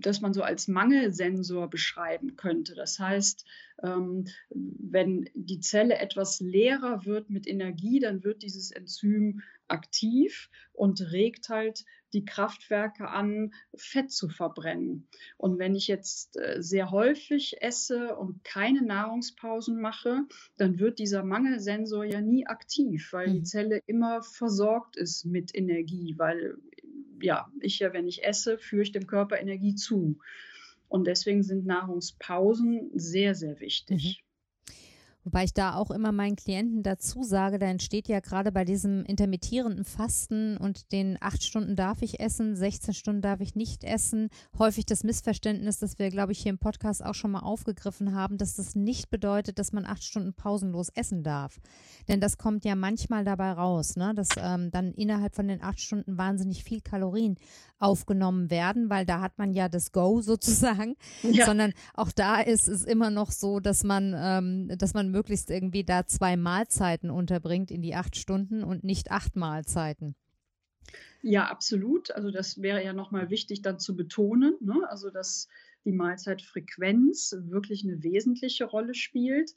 das 0.00 0.20
man 0.20 0.34
so 0.34 0.42
als 0.42 0.68
Mangelsensor 0.68 1.68
beschreiben 1.70 2.36
könnte. 2.36 2.74
Das 2.74 2.98
heißt, 2.98 3.44
ähm, 3.82 4.26
wenn 4.50 5.28
die 5.34 5.60
Zelle 5.60 5.98
etwas 5.98 6.40
leerer 6.40 7.04
wird 7.04 7.30
mit 7.30 7.46
Energie, 7.46 8.00
dann 8.00 8.24
wird 8.24 8.42
dieses 8.42 8.70
Enzym 8.70 9.42
aktiv 9.68 10.50
und 10.72 11.00
regt 11.12 11.48
halt 11.48 11.84
die 12.12 12.24
Kraftwerke 12.24 13.08
an, 13.08 13.52
Fett 13.74 14.10
zu 14.10 14.28
verbrennen. 14.28 15.08
Und 15.36 15.58
wenn 15.58 15.74
ich 15.74 15.88
jetzt 15.88 16.36
äh, 16.38 16.62
sehr 16.62 16.90
häufig 16.90 17.60
esse 17.60 18.16
und 18.16 18.44
keine 18.44 18.82
Nahrungspausen 18.82 19.80
mache, 19.80 20.22
dann 20.56 20.78
wird 20.78 20.98
dieser 20.98 21.24
Mangelsensor 21.24 22.04
ja 22.04 22.20
nie 22.20 22.46
aktiv, 22.46 23.12
weil 23.12 23.28
mhm. 23.28 23.32
die 23.32 23.42
Zelle 23.42 23.82
immer 23.86 24.22
versorgt 24.22 24.96
ist 24.96 25.24
mit 25.24 25.54
Energie, 25.54 26.14
weil 26.16 26.56
ja, 27.20 27.50
ich 27.60 27.78
ja, 27.80 27.92
wenn 27.92 28.06
ich 28.06 28.24
esse, 28.24 28.58
führe 28.58 28.82
ich 28.82 28.92
dem 28.92 29.06
Körper 29.06 29.40
Energie 29.40 29.74
zu. 29.74 30.18
Und 30.88 31.06
deswegen 31.06 31.42
sind 31.42 31.66
Nahrungspausen 31.66 32.90
sehr, 32.94 33.34
sehr 33.34 33.60
wichtig. 33.60 34.22
Mhm. 34.22 34.27
Wobei 35.28 35.44
ich 35.44 35.52
da 35.52 35.74
auch 35.74 35.90
immer 35.90 36.10
meinen 36.10 36.36
Klienten 36.36 36.82
dazu 36.82 37.22
sage, 37.22 37.58
da 37.58 37.66
entsteht 37.66 38.08
ja 38.08 38.20
gerade 38.20 38.50
bei 38.50 38.64
diesem 38.64 39.04
intermittierenden 39.04 39.84
Fasten 39.84 40.56
und 40.56 40.90
den 40.90 41.18
acht 41.20 41.44
Stunden 41.44 41.76
darf 41.76 42.00
ich 42.00 42.18
essen, 42.18 42.56
16 42.56 42.94
Stunden 42.94 43.20
darf 43.20 43.40
ich 43.40 43.54
nicht 43.54 43.84
essen, 43.84 44.30
häufig 44.58 44.86
das 44.86 45.04
Missverständnis, 45.04 45.80
das 45.80 45.98
wir, 45.98 46.08
glaube 46.08 46.32
ich, 46.32 46.38
hier 46.38 46.48
im 46.48 46.56
Podcast 46.56 47.04
auch 47.04 47.12
schon 47.12 47.32
mal 47.32 47.40
aufgegriffen 47.40 48.14
haben, 48.14 48.38
dass 48.38 48.56
das 48.56 48.74
nicht 48.74 49.10
bedeutet, 49.10 49.58
dass 49.58 49.72
man 49.72 49.84
acht 49.84 50.02
Stunden 50.02 50.32
pausenlos 50.32 50.88
essen 50.94 51.22
darf. 51.22 51.60
Denn 52.08 52.22
das 52.22 52.38
kommt 52.38 52.64
ja 52.64 52.74
manchmal 52.74 53.26
dabei 53.26 53.52
raus, 53.52 53.96
ne? 53.96 54.14
dass 54.14 54.30
ähm, 54.38 54.70
dann 54.70 54.94
innerhalb 54.94 55.34
von 55.34 55.46
den 55.46 55.62
acht 55.62 55.78
Stunden 55.78 56.16
wahnsinnig 56.16 56.64
viel 56.64 56.80
Kalorien 56.80 57.36
aufgenommen 57.78 58.50
werden, 58.50 58.90
weil 58.90 59.06
da 59.06 59.20
hat 59.20 59.38
man 59.38 59.52
ja 59.52 59.68
das 59.68 59.92
Go 59.92 60.20
sozusagen, 60.22 60.96
ja. 61.22 61.46
sondern 61.46 61.72
auch 61.94 62.12
da 62.12 62.40
ist 62.40 62.68
es 62.68 62.84
immer 62.84 63.10
noch 63.10 63.30
so, 63.30 63.60
dass 63.60 63.84
man, 63.84 64.14
ähm, 64.16 64.78
dass 64.78 64.94
man 64.94 65.10
möglichst 65.10 65.50
irgendwie 65.50 65.84
da 65.84 66.06
zwei 66.06 66.36
Mahlzeiten 66.36 67.10
unterbringt 67.10 67.70
in 67.70 67.82
die 67.82 67.94
acht 67.94 68.16
Stunden 68.16 68.64
und 68.64 68.84
nicht 68.84 69.10
acht 69.10 69.36
Mahlzeiten. 69.36 70.14
Ja, 71.22 71.46
absolut. 71.46 72.10
Also 72.12 72.30
das 72.30 72.62
wäre 72.62 72.84
ja 72.84 72.92
nochmal 72.92 73.30
wichtig 73.30 73.62
dann 73.62 73.78
zu 73.78 73.96
betonen, 73.96 74.54
ne? 74.60 74.86
also 74.88 75.10
dass 75.10 75.48
die 75.84 75.92
Mahlzeitfrequenz 75.92 77.36
wirklich 77.40 77.84
eine 77.84 78.02
wesentliche 78.02 78.64
Rolle 78.64 78.94
spielt 78.94 79.54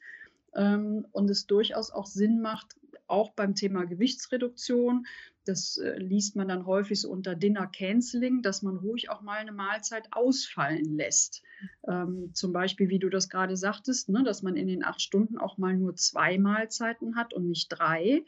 ähm, 0.54 1.06
und 1.12 1.30
es 1.30 1.46
durchaus 1.46 1.90
auch 1.90 2.06
Sinn 2.06 2.40
macht, 2.40 2.76
auch 3.06 3.30
beim 3.32 3.54
Thema 3.54 3.84
Gewichtsreduktion. 3.84 5.06
Das 5.44 5.76
äh, 5.78 5.98
liest 5.98 6.36
man 6.36 6.48
dann 6.48 6.66
häufig 6.66 7.00
so 7.00 7.10
unter 7.10 7.34
Dinner 7.34 7.66
Canceling, 7.66 8.42
dass 8.42 8.62
man 8.62 8.76
ruhig 8.76 9.10
auch 9.10 9.22
mal 9.22 9.38
eine 9.38 9.52
Mahlzeit 9.52 10.08
ausfallen 10.12 10.96
lässt. 10.96 11.42
Ähm, 11.88 12.30
zum 12.34 12.52
Beispiel, 12.52 12.88
wie 12.88 12.98
du 12.98 13.08
das 13.08 13.28
gerade 13.28 13.56
sagtest, 13.56 14.08
ne, 14.08 14.22
dass 14.24 14.42
man 14.42 14.56
in 14.56 14.68
den 14.68 14.84
acht 14.84 15.00
Stunden 15.00 15.38
auch 15.38 15.58
mal 15.58 15.76
nur 15.76 15.96
zwei 15.96 16.38
Mahlzeiten 16.38 17.16
hat 17.16 17.34
und 17.34 17.48
nicht 17.48 17.68
drei 17.68 18.24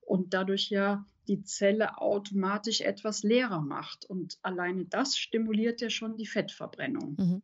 und 0.00 0.34
dadurch 0.34 0.70
ja 0.70 1.04
die 1.28 1.42
Zelle 1.42 1.98
automatisch 1.98 2.80
etwas 2.80 3.22
leerer 3.22 3.60
macht. 3.60 4.04
Und 4.04 4.38
alleine 4.42 4.84
das 4.84 5.18
stimuliert 5.18 5.80
ja 5.80 5.90
schon 5.90 6.16
die 6.16 6.26
Fettverbrennung. 6.26 7.16
Mhm. 7.18 7.42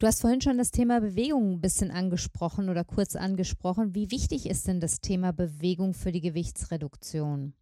Du 0.00 0.06
hast 0.06 0.22
vorhin 0.22 0.40
schon 0.40 0.56
das 0.56 0.70
Thema 0.70 0.98
Bewegung 0.98 1.52
ein 1.52 1.60
bisschen 1.60 1.90
angesprochen 1.90 2.70
oder 2.70 2.84
kurz 2.84 3.16
angesprochen. 3.16 3.94
Wie 3.94 4.10
wichtig 4.10 4.48
ist 4.48 4.66
denn 4.66 4.80
das 4.80 5.02
Thema 5.02 5.30
Bewegung 5.34 5.92
für 5.92 6.10
die 6.10 6.22
Gewichtsreduktion? 6.22 7.52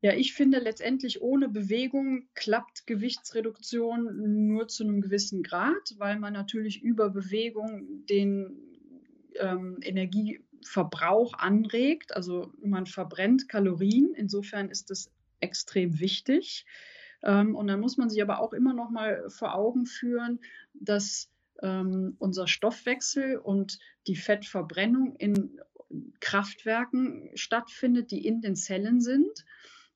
Ja, 0.00 0.14
ich 0.14 0.32
finde 0.32 0.60
letztendlich 0.60 1.20
ohne 1.20 1.50
Bewegung 1.50 2.26
klappt 2.32 2.86
Gewichtsreduktion 2.86 4.46
nur 4.46 4.66
zu 4.66 4.84
einem 4.84 5.02
gewissen 5.02 5.42
Grad, 5.42 5.94
weil 5.98 6.18
man 6.18 6.32
natürlich 6.32 6.82
über 6.82 7.10
Bewegung 7.10 8.06
den 8.06 8.56
ähm, 9.38 9.76
Energieverbrauch 9.82 11.34
anregt. 11.34 12.16
Also 12.16 12.50
man 12.64 12.86
verbrennt 12.86 13.46
Kalorien. 13.46 14.14
Insofern 14.14 14.70
ist 14.70 14.88
das 14.88 15.10
extrem 15.40 16.00
wichtig. 16.00 16.64
Ähm, 17.22 17.54
und 17.54 17.66
dann 17.66 17.80
muss 17.80 17.96
man 17.96 18.10
sich 18.10 18.22
aber 18.22 18.40
auch 18.40 18.52
immer 18.52 18.72
noch 18.74 18.90
mal 18.90 19.28
vor 19.28 19.54
Augen 19.54 19.86
führen, 19.86 20.40
dass 20.74 21.30
ähm, 21.62 22.16
unser 22.18 22.46
Stoffwechsel 22.48 23.36
und 23.36 23.78
die 24.06 24.16
Fettverbrennung 24.16 25.16
in 25.16 25.60
Kraftwerken 26.20 27.30
stattfindet, 27.34 28.10
die 28.10 28.26
in 28.26 28.40
den 28.40 28.56
Zellen 28.56 29.00
sind 29.00 29.44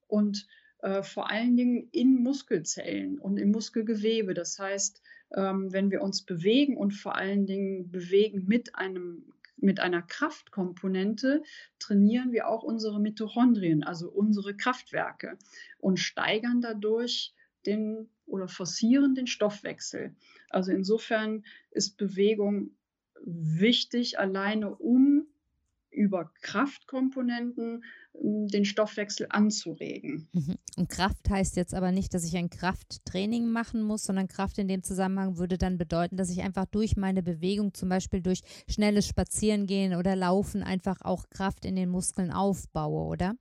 und 0.07 0.47
äh, 0.83 1.03
vor 1.03 1.31
allen 1.31 1.57
Dingen 1.57 1.89
in 1.91 2.23
Muskelzellen 2.23 3.19
und 3.19 3.39
im 3.39 3.51
Muskelgewebe. 3.51 4.35
Das 4.35 4.59
heißt, 4.59 5.03
ähm, 5.35 5.73
wenn 5.73 5.91
wir 5.91 6.03
uns 6.03 6.23
bewegen 6.23 6.77
und 6.77 6.93
vor 6.93 7.17
allen 7.17 7.47
Dingen 7.47 7.91
bewegen 7.91 8.45
mit 8.47 8.75
einem 8.77 9.25
mit 9.57 9.81
einer 9.81 10.03
Kraftkomponente 10.03 11.43
trainieren 11.79 12.33
wir 12.33 12.49
auch 12.49 12.63
unsere 12.63 13.01
Mitochondrien, 13.01 13.83
also 13.83 14.11
unsere 14.11 14.57
Kraftwerke 14.57 15.39
und 15.79 15.99
steigern 15.99 16.61
dadurch 16.61 17.35
den 17.65 18.09
oder 18.27 18.49
forcieren 18.49 19.15
den 19.15 19.27
Stoffwechsel. 19.27 20.15
Also 20.51 20.73
insofern 20.73 21.45
ist 21.71 21.97
Bewegung 21.97 22.77
wichtig, 23.25 24.19
alleine 24.19 24.75
um 24.75 25.27
über 25.91 26.31
Kraftkomponenten 26.43 27.85
den 28.23 28.65
Stoffwechsel 28.65 29.27
anzuregen. 29.31 30.29
Mhm. 30.33 30.57
Und 30.77 30.89
Kraft 30.89 31.29
heißt 31.29 31.57
jetzt 31.57 31.75
aber 31.75 31.93
nicht, 31.93 32.15
dass 32.15 32.25
ich 32.25 32.37
ein 32.37 32.51
Krafttraining 32.51 33.47
machen 33.51 33.83
muss, 33.83 34.05
sondern 34.05 34.29
Kraft 34.29 34.59
in 34.59 34.69
dem 34.69 34.83
Zusammenhang 34.83 35.39
würde 35.39 35.59
dann 35.59 35.79
bedeuten, 35.79 36.17
dass 36.17 36.31
ich 36.31 36.43
einfach 36.43 36.67
durch 36.67 36.97
meine 36.97 37.23
Bewegung, 37.23 37.75
zum 37.75 37.89
Beispiel 37.89 38.21
durch 38.21 38.41
schnelles 38.69 39.07
Spazierengehen 39.07 39.95
oder 39.95 40.17
Laufen, 40.17 40.63
einfach 40.63 41.03
auch 41.03 41.29
Kraft 41.31 41.65
in 41.65 41.77
den 41.77 41.89
Muskeln 41.89 42.31
aufbaue, 42.33 43.07
oder? 43.07 43.35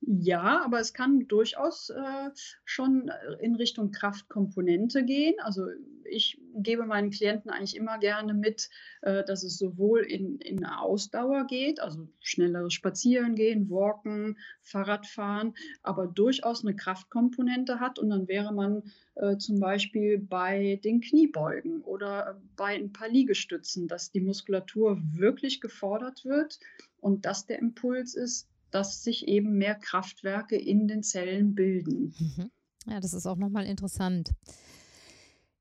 Ja, 0.00 0.62
aber 0.64 0.78
es 0.80 0.92
kann 0.92 1.26
durchaus 1.26 1.90
äh, 1.90 2.30
schon 2.64 3.10
in 3.40 3.56
Richtung 3.56 3.90
Kraftkomponente 3.90 5.04
gehen. 5.04 5.34
Also 5.42 5.66
ich 6.10 6.40
gebe 6.54 6.86
meinen 6.86 7.10
Klienten 7.10 7.50
eigentlich 7.50 7.76
immer 7.76 7.98
gerne 7.98 8.34
mit, 8.34 8.68
äh, 9.02 9.24
dass 9.24 9.42
es 9.42 9.58
sowohl 9.58 10.00
in, 10.00 10.38
in 10.38 10.64
Ausdauer 10.64 11.46
geht, 11.46 11.80
also 11.80 12.08
schnelleres 12.20 12.74
Spazierengehen, 12.74 13.70
Walken, 13.70 14.38
Fahrradfahren, 14.62 15.54
aber 15.82 16.06
durchaus 16.06 16.64
eine 16.64 16.76
Kraftkomponente 16.76 17.80
hat. 17.80 17.98
Und 17.98 18.10
dann 18.10 18.28
wäre 18.28 18.52
man 18.52 18.82
äh, 19.16 19.36
zum 19.38 19.60
Beispiel 19.60 20.18
bei 20.18 20.80
den 20.84 21.00
Kniebeugen 21.00 21.82
oder 21.82 22.40
bei 22.56 22.74
ein 22.74 22.92
paar 22.92 23.08
Liegestützen, 23.08 23.88
dass 23.88 24.10
die 24.10 24.20
Muskulatur 24.20 25.00
wirklich 25.12 25.60
gefordert 25.60 26.24
wird 26.24 26.58
und 27.00 27.24
dass 27.24 27.46
der 27.46 27.58
Impuls 27.58 28.14
ist, 28.14 28.48
dass 28.70 29.02
sich 29.02 29.28
eben 29.28 29.56
mehr 29.56 29.74
Kraftwerke 29.74 30.56
in 30.56 30.88
den 30.88 31.02
Zellen 31.02 31.54
bilden. 31.54 32.14
Mhm. 32.18 32.50
Ja, 32.88 33.00
das 33.00 33.14
ist 33.14 33.26
auch 33.26 33.36
nochmal 33.36 33.66
interessant. 33.66 34.30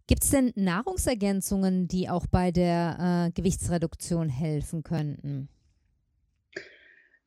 Gibt 0.08 0.24
es 0.24 0.30
denn 0.30 0.54
Nahrungsergänzungen, 0.56 1.88
die 1.88 2.10
auch 2.10 2.28
bei 2.28 2.52
der 2.52 3.28
äh, 3.28 3.32
Gewichtsreduktion 3.32 4.30
helfen 4.30 4.84
könnten? 4.84 5.50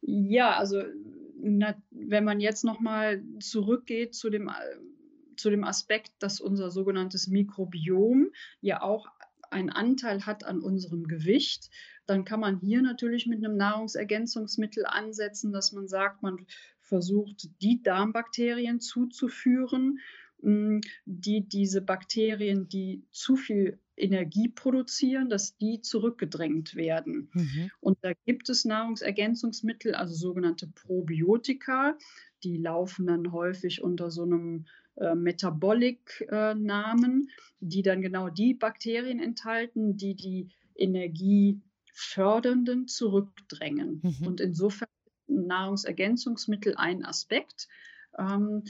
Ja, 0.01 0.57
also 0.57 0.83
na, 1.41 1.75
wenn 1.91 2.25
man 2.25 2.41
jetzt 2.41 2.65
nochmal 2.65 3.23
zurückgeht 3.41 4.15
zu 4.15 4.31
dem, 4.31 4.51
zu 5.37 5.51
dem 5.51 5.65
Aspekt, 5.65 6.13
dass 6.21 6.41
unser 6.41 6.71
sogenanntes 6.71 7.27
Mikrobiom 7.27 8.31
ja 8.61 8.83
auch 8.83 9.09
einen 9.51 9.71
Anteil 9.71 10.27
hat 10.27 10.45
an 10.45 10.61
unserem 10.61 11.09
Gewicht, 11.09 11.71
dann 12.07 12.25
kann 12.25 12.41
man 12.41 12.59
hier 12.59 12.83
natürlich 12.83 13.27
mit 13.27 13.45
einem 13.45 13.57
Nahrungsergänzungsmittel 13.57 14.87
ansetzen, 14.87 15.53
dass 15.53 15.73
man 15.73 15.89
sagt, 15.89 16.23
man 16.23 16.47
versucht, 16.81 17.49
die 17.61 17.83
Darmbakterien 17.83 18.81
zuzuführen, 18.81 19.99
die 20.41 21.49
diese 21.49 21.83
Bakterien, 21.83 22.69
die 22.69 23.03
zu 23.11 23.35
viel 23.37 23.81
Energie 23.97 24.49
produzieren, 24.49 25.29
dass 25.29 25.57
die 25.57 25.81
zurückgedrängt 25.81 26.77
werden. 26.77 27.31
Mhm. 27.33 27.71
Und 27.81 27.99
da 28.03 28.13
gibt 28.27 28.49
es 28.49 28.65
Nahrungsergänzungsmittel, 28.65 29.95
also 29.95 30.15
sogenannte 30.15 30.69
Probiotika, 30.69 31.99
die 32.45 32.59
laufen 32.59 33.09
dann 33.09 33.33
häufig 33.33 33.83
unter 33.83 34.13
so 34.13 34.23
einem 34.23 34.67
äh, 34.97 35.15
Metabolic-Namen, 35.15 37.29
äh, 37.29 37.33
die 37.61 37.83
dann 37.83 38.01
genau 38.01 38.29
die 38.29 38.55
Bakterien 38.55 39.19
enthalten, 39.19 39.97
die 39.97 40.15
die 40.15 40.51
Energiefördernden 40.77 42.87
zurückdrängen. 42.87 44.01
Mhm. 44.03 44.27
Und 44.27 44.41
insofern 44.41 44.89
Nahrungsergänzungsmittel 45.27 46.77
ein 46.77 47.05
Aspekt. 47.05 47.67
Ähm, 48.17 48.63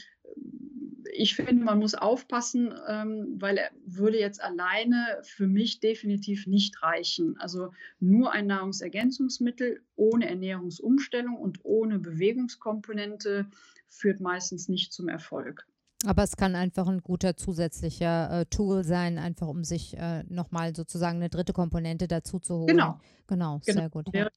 ich 1.12 1.36
finde, 1.36 1.64
man 1.64 1.78
muss 1.78 1.94
aufpassen, 1.94 2.74
ähm, 2.88 3.36
weil 3.38 3.58
er 3.58 3.70
würde 3.84 4.18
jetzt 4.18 4.42
alleine 4.42 5.18
für 5.22 5.46
mich 5.46 5.80
definitiv 5.80 6.46
nicht 6.46 6.82
reichen. 6.82 7.36
Also 7.38 7.72
nur 8.00 8.32
ein 8.32 8.46
Nahrungsergänzungsmittel 8.46 9.80
ohne 9.96 10.28
Ernährungsumstellung 10.28 11.36
und 11.36 11.60
ohne 11.64 11.98
Bewegungskomponente 11.98 13.46
führt 13.86 14.20
meistens 14.20 14.68
nicht 14.68 14.92
zum 14.92 15.08
Erfolg. 15.08 15.66
Aber 16.06 16.22
es 16.22 16.36
kann 16.36 16.54
einfach 16.54 16.86
ein 16.86 17.02
guter 17.02 17.36
zusätzlicher 17.36 18.40
äh, 18.40 18.46
Tool 18.46 18.84
sein, 18.84 19.18
einfach 19.18 19.48
um 19.48 19.64
sich 19.64 19.96
äh, 19.96 20.22
nochmal 20.28 20.74
sozusagen 20.74 21.16
eine 21.16 21.28
dritte 21.28 21.52
Komponente 21.52 22.06
dazu 22.06 22.38
zu 22.38 22.54
holen. 22.54 22.68
Genau. 22.68 23.00
Genau, 23.26 23.60
genau. 23.64 23.80
sehr 23.80 23.90
gut. 23.90 24.08
Ja. 24.14 24.28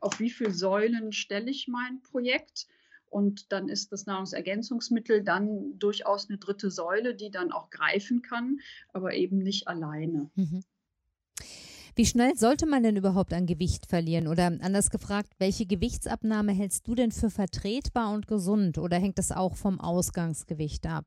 Auf 0.00 0.20
wie 0.20 0.30
viele 0.30 0.52
Säulen 0.52 1.12
stelle 1.12 1.50
ich 1.50 1.68
mein 1.68 2.00
Projekt? 2.02 2.66
Und 3.08 3.52
dann 3.52 3.68
ist 3.68 3.92
das 3.92 4.06
Nahrungsergänzungsmittel 4.06 5.22
dann 5.22 5.78
durchaus 5.78 6.28
eine 6.28 6.38
dritte 6.38 6.70
Säule, 6.70 7.14
die 7.14 7.30
dann 7.30 7.52
auch 7.52 7.70
greifen 7.70 8.22
kann, 8.22 8.58
aber 8.92 9.14
eben 9.14 9.38
nicht 9.38 9.68
alleine. 9.68 10.30
Mhm. 10.34 10.64
Wie 11.94 12.04
schnell 12.04 12.36
sollte 12.36 12.66
man 12.66 12.82
denn 12.82 12.96
überhaupt 12.96 13.32
an 13.32 13.46
Gewicht 13.46 13.86
verlieren? 13.86 14.28
Oder 14.28 14.48
anders 14.48 14.90
gefragt, 14.90 15.32
welche 15.38 15.64
Gewichtsabnahme 15.64 16.52
hältst 16.52 16.86
du 16.86 16.94
denn 16.94 17.10
für 17.10 17.30
vertretbar 17.30 18.12
und 18.12 18.26
gesund? 18.26 18.76
Oder 18.76 18.98
hängt 18.98 19.16
das 19.18 19.32
auch 19.32 19.56
vom 19.56 19.80
Ausgangsgewicht 19.80 20.86
ab? 20.86 21.06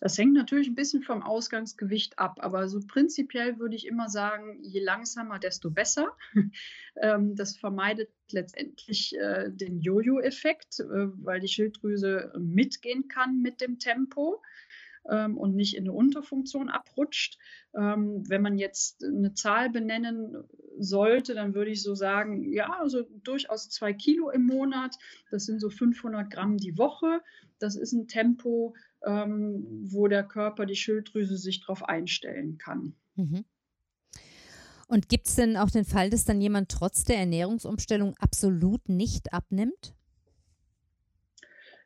Das 0.00 0.18
hängt 0.18 0.34
natürlich 0.34 0.68
ein 0.68 0.74
bisschen 0.74 1.02
vom 1.02 1.22
Ausgangsgewicht 1.22 2.18
ab, 2.18 2.38
aber 2.40 2.68
so 2.68 2.80
prinzipiell 2.86 3.58
würde 3.58 3.76
ich 3.76 3.86
immer 3.86 4.10
sagen, 4.10 4.58
je 4.62 4.80
langsamer, 4.80 5.38
desto 5.38 5.70
besser. 5.70 6.16
Ähm, 6.98 7.36
das 7.36 7.58
vermeidet 7.58 8.08
letztendlich 8.30 9.14
äh, 9.18 9.50
den 9.50 9.80
Jojo-Effekt, 9.80 10.80
äh, 10.80 11.08
weil 11.22 11.40
die 11.40 11.48
Schilddrüse 11.48 12.32
mitgehen 12.38 13.06
kann 13.06 13.42
mit 13.42 13.60
dem 13.60 13.78
Tempo 13.78 14.40
ähm, 15.10 15.36
und 15.36 15.54
nicht 15.54 15.76
in 15.76 15.84
eine 15.84 15.92
Unterfunktion 15.92 16.68
abrutscht. 16.68 17.38
Ähm, 17.74 18.24
wenn 18.28 18.42
man 18.42 18.56
jetzt 18.56 19.04
eine 19.04 19.34
Zahl 19.34 19.70
benennen 19.70 20.44
sollte, 20.78 21.34
dann 21.34 21.54
würde 21.54 21.70
ich 21.70 21.82
so 21.82 21.94
sagen, 21.94 22.52
ja, 22.52 22.78
also 22.80 23.02
durchaus 23.22 23.68
zwei 23.68 23.92
Kilo 23.92 24.30
im 24.30 24.46
Monat. 24.46 24.96
Das 25.30 25.44
sind 25.44 25.60
so 25.60 25.70
500 25.70 26.30
Gramm 26.30 26.56
die 26.56 26.78
Woche. 26.78 27.20
Das 27.58 27.76
ist 27.76 27.92
ein 27.92 28.08
Tempo, 28.08 28.74
ähm, 29.04 29.64
wo 29.84 30.08
der 30.08 30.24
Körper, 30.24 30.66
die 30.66 30.76
Schilddrüse 30.76 31.36
sich 31.36 31.60
darauf 31.60 31.84
einstellen 31.84 32.58
kann. 32.58 32.94
Mhm. 33.14 33.44
Und 34.88 35.08
gibt 35.08 35.26
es 35.26 35.34
denn 35.34 35.56
auch 35.56 35.70
den 35.70 35.84
Fall, 35.84 36.10
dass 36.10 36.24
dann 36.24 36.40
jemand 36.40 36.70
trotz 36.70 37.04
der 37.04 37.16
Ernährungsumstellung 37.16 38.14
absolut 38.18 38.88
nicht 38.88 39.32
abnimmt? 39.32 39.94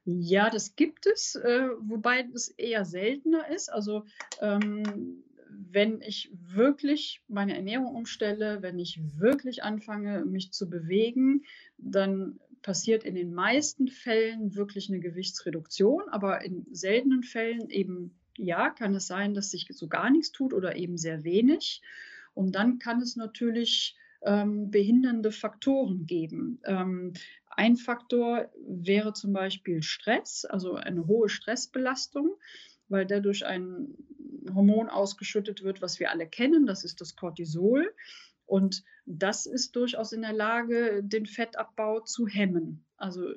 Ja, 0.05 0.51
das 0.51 0.77
gibt 0.77 1.07
es, 1.07 1.35
äh, 1.35 1.69
wobei 1.81 2.27
es 2.35 2.49
eher 2.49 2.85
seltener 2.85 3.49
ist. 3.49 3.71
Also 3.71 4.05
ähm, 4.41 5.23
wenn 5.49 6.01
ich 6.03 6.31
wirklich 6.33 7.23
meine 7.29 7.55
Ernährung 7.57 7.95
umstelle, 7.95 8.63
wenn 8.63 8.79
ich 8.79 9.01
wirklich 9.19 9.63
anfange, 9.63 10.25
mich 10.25 10.53
zu 10.53 10.69
bewegen, 10.69 11.45
dann 11.79 12.39
passiert 12.63 13.05
in 13.05 13.15
den 13.15 13.33
meisten 13.35 13.89
Fällen 13.89 14.55
wirklich 14.55 14.89
eine 14.89 15.01
Gewichtsreduktion, 15.01 16.09
aber 16.11 16.45
in 16.45 16.67
seltenen 16.73 17.23
Fällen 17.23 17.71
eben 17.71 18.15
ja, 18.37 18.71
kann 18.71 18.95
es 18.95 19.07
sein, 19.07 19.35
dass 19.35 19.51
sich 19.51 19.67
so 19.71 19.89
gar 19.89 20.11
nichts 20.11 20.33
tut 20.33 20.53
oder 20.53 20.77
eben 20.77 20.97
sehr 20.97 21.25
wenig. 21.25 21.83
Und 22.35 22.55
dann 22.55 22.79
kann 22.79 23.01
es 23.01 23.17
natürlich 23.17 23.97
ähm, 24.23 24.71
behindernde 24.71 25.33
Faktoren 25.33 26.07
geben. 26.07 26.61
Ähm, 26.65 27.13
ein 27.51 27.77
Faktor 27.77 28.51
wäre 28.67 29.13
zum 29.13 29.33
Beispiel 29.33 29.83
Stress, 29.83 30.45
also 30.45 30.75
eine 30.75 31.07
hohe 31.07 31.29
Stressbelastung, 31.29 32.37
weil 32.89 33.07
dadurch 33.07 33.45
ein 33.45 33.95
Hormon 34.55 34.89
ausgeschüttet 34.89 35.63
wird, 35.63 35.83
was 35.83 36.01
wir 36.01 36.11
alle 36.11 36.27
kennen, 36.27 36.67
das 36.67 36.85
ist 36.85 37.01
das 37.01 37.17
Cortisol. 37.17 37.93
Und 38.51 38.83
das 39.07 39.47
ist 39.47 39.77
durchaus 39.77 40.13
in 40.13 40.23
der 40.23 40.33
Lage, 40.33 41.05
den 41.05 41.25
Fettabbau 41.25 42.01
zu 42.01 42.27
hemmen. 42.27 42.85
Also 42.97 43.33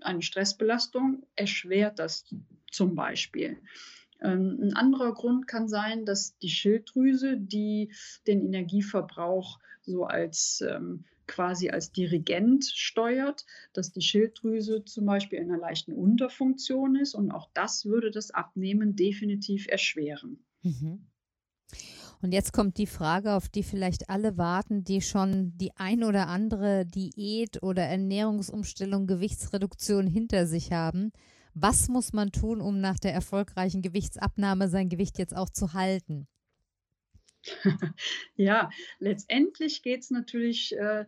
eine 0.00 0.22
Stressbelastung 0.22 1.24
erschwert 1.36 2.00
das 2.00 2.24
zum 2.72 2.96
Beispiel. 2.96 3.58
Ähm, 4.20 4.58
ein 4.60 4.74
anderer 4.74 5.14
Grund 5.14 5.46
kann 5.46 5.68
sein, 5.68 6.04
dass 6.04 6.36
die 6.38 6.48
Schilddrüse, 6.48 7.36
die 7.36 7.92
den 8.26 8.44
Energieverbrauch 8.44 9.60
so 9.82 10.04
als 10.04 10.64
ähm, 10.68 11.04
quasi 11.28 11.70
als 11.70 11.92
Dirigent 11.92 12.64
steuert, 12.64 13.46
dass 13.72 13.92
die 13.92 14.02
Schilddrüse 14.02 14.84
zum 14.84 15.06
Beispiel 15.06 15.38
in 15.38 15.48
einer 15.48 15.60
leichten 15.60 15.92
Unterfunktion 15.92 16.96
ist 16.96 17.14
und 17.14 17.30
auch 17.30 17.48
das 17.54 17.84
würde 17.84 18.10
das 18.10 18.32
Abnehmen 18.32 18.96
definitiv 18.96 19.68
erschweren. 19.68 20.44
Mhm. 20.64 21.06
Und 22.22 22.32
jetzt 22.32 22.52
kommt 22.52 22.76
die 22.76 22.86
Frage, 22.86 23.32
auf 23.32 23.48
die 23.48 23.62
vielleicht 23.62 24.10
alle 24.10 24.36
warten, 24.36 24.84
die 24.84 25.00
schon 25.00 25.56
die 25.56 25.72
ein 25.76 26.04
oder 26.04 26.28
andere 26.28 26.84
Diät 26.84 27.62
oder 27.62 27.82
Ernährungsumstellung, 27.84 29.06
Gewichtsreduktion 29.06 30.06
hinter 30.06 30.46
sich 30.46 30.72
haben. 30.72 31.12
Was 31.54 31.88
muss 31.88 32.12
man 32.12 32.30
tun, 32.30 32.60
um 32.60 32.80
nach 32.80 32.98
der 32.98 33.14
erfolgreichen 33.14 33.82
Gewichtsabnahme 33.82 34.68
sein 34.68 34.88
Gewicht 34.88 35.18
jetzt 35.18 35.34
auch 35.34 35.50
zu 35.50 35.72
halten? 35.72 36.28
Ja, 38.36 38.70
letztendlich 38.98 39.82
geht 39.82 40.00
es 40.00 40.10
natürlich, 40.10 40.76
äh, 40.76 41.06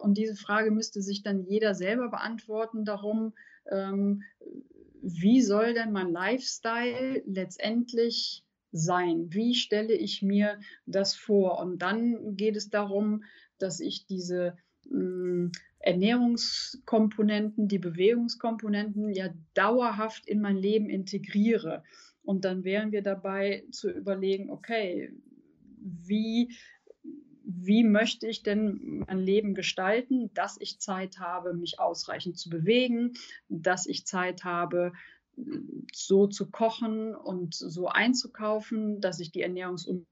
und 0.00 0.16
diese 0.16 0.36
Frage 0.36 0.70
müsste 0.70 1.02
sich 1.02 1.22
dann 1.22 1.42
jeder 1.42 1.74
selber 1.74 2.08
beantworten, 2.08 2.84
darum, 2.84 3.34
ähm, 3.70 4.22
wie 5.02 5.42
soll 5.42 5.74
denn 5.74 5.92
mein 5.92 6.10
Lifestyle 6.10 7.22
letztendlich 7.26 8.45
sein? 8.72 9.32
Wie 9.32 9.54
stelle 9.54 9.94
ich 9.94 10.22
mir 10.22 10.60
das 10.86 11.14
vor? 11.14 11.58
Und 11.58 11.80
dann 11.82 12.36
geht 12.36 12.56
es 12.56 12.68
darum, 12.70 13.24
dass 13.58 13.80
ich 13.80 14.06
diese 14.06 14.56
mh, 14.84 14.98
hm, 14.98 15.52
Ernährungskomponenten, 15.78 17.68
die 17.68 17.78
Bewegungskomponenten 17.78 19.12
ja 19.12 19.28
dauerhaft 19.54 20.26
in 20.26 20.40
mein 20.40 20.56
Leben 20.56 20.90
integriere. 20.90 21.84
Und 22.22 22.44
dann 22.44 22.64
wären 22.64 22.90
wir 22.90 23.02
dabei 23.02 23.64
zu 23.70 23.88
überlegen, 23.88 24.50
okay, 24.50 25.12
wie, 25.78 26.56
wie 27.44 27.84
möchte 27.84 28.26
ich 28.26 28.42
denn 28.42 29.04
mein 29.06 29.20
Leben 29.20 29.54
gestalten, 29.54 30.34
dass 30.34 30.60
ich 30.60 30.80
Zeit 30.80 31.20
habe, 31.20 31.54
mich 31.54 31.78
ausreichend 31.78 32.36
zu 32.36 32.50
bewegen, 32.50 33.12
dass 33.48 33.86
ich 33.86 34.06
Zeit 34.06 34.42
habe, 34.42 34.92
so 35.92 36.26
zu 36.26 36.50
kochen 36.50 37.14
und 37.14 37.54
so 37.54 37.88
einzukaufen, 37.88 39.00
dass 39.00 39.20
ich 39.20 39.30
die 39.30 39.42
Ernährungsumstellung 39.42 40.08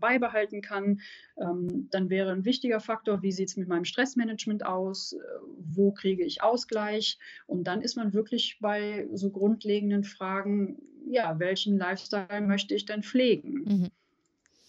beibehalten 0.00 0.62
kann. 0.62 1.00
Ähm, 1.40 1.88
dann 1.90 2.10
wäre 2.10 2.32
ein 2.32 2.44
wichtiger 2.44 2.80
Faktor, 2.80 3.22
wie 3.22 3.32
sieht 3.32 3.48
es 3.48 3.56
mit 3.56 3.68
meinem 3.68 3.84
Stressmanagement 3.84 4.64
aus, 4.64 5.16
wo 5.58 5.92
kriege 5.92 6.24
ich 6.24 6.42
Ausgleich. 6.42 7.18
Und 7.46 7.64
dann 7.64 7.82
ist 7.82 7.96
man 7.96 8.12
wirklich 8.12 8.58
bei 8.60 9.08
so 9.12 9.30
grundlegenden 9.30 10.04
Fragen, 10.04 10.78
ja, 11.08 11.38
welchen 11.38 11.78
Lifestyle 11.78 12.40
möchte 12.40 12.74
ich 12.74 12.84
denn 12.84 13.02
pflegen? 13.02 13.64
Mhm. 13.64 13.90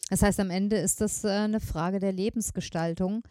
Das 0.10 0.22
heißt, 0.22 0.40
am 0.40 0.50
Ende 0.50 0.78
ist 0.78 1.02
das 1.02 1.24
äh, 1.24 1.30
eine 1.30 1.60
Frage 1.60 2.00
der 2.00 2.14
Lebensgestaltung, 2.14 3.24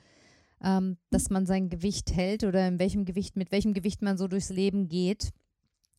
ähm, 0.63 0.97
dass 1.11 1.31
man 1.31 1.47
sein 1.47 1.69
Gewicht 1.69 2.15
hält 2.15 2.45
oder 2.45 2.67
in 2.67 2.79
welchem 2.79 3.05
Gewicht, 3.05 3.37
mit 3.37 3.53
welchem 3.53 3.75
Gewicht 3.75 4.03
man 4.03 4.17
so 4.17 4.29
durchs 4.29 4.51
Leben 4.51 4.89
geht. 4.89 5.33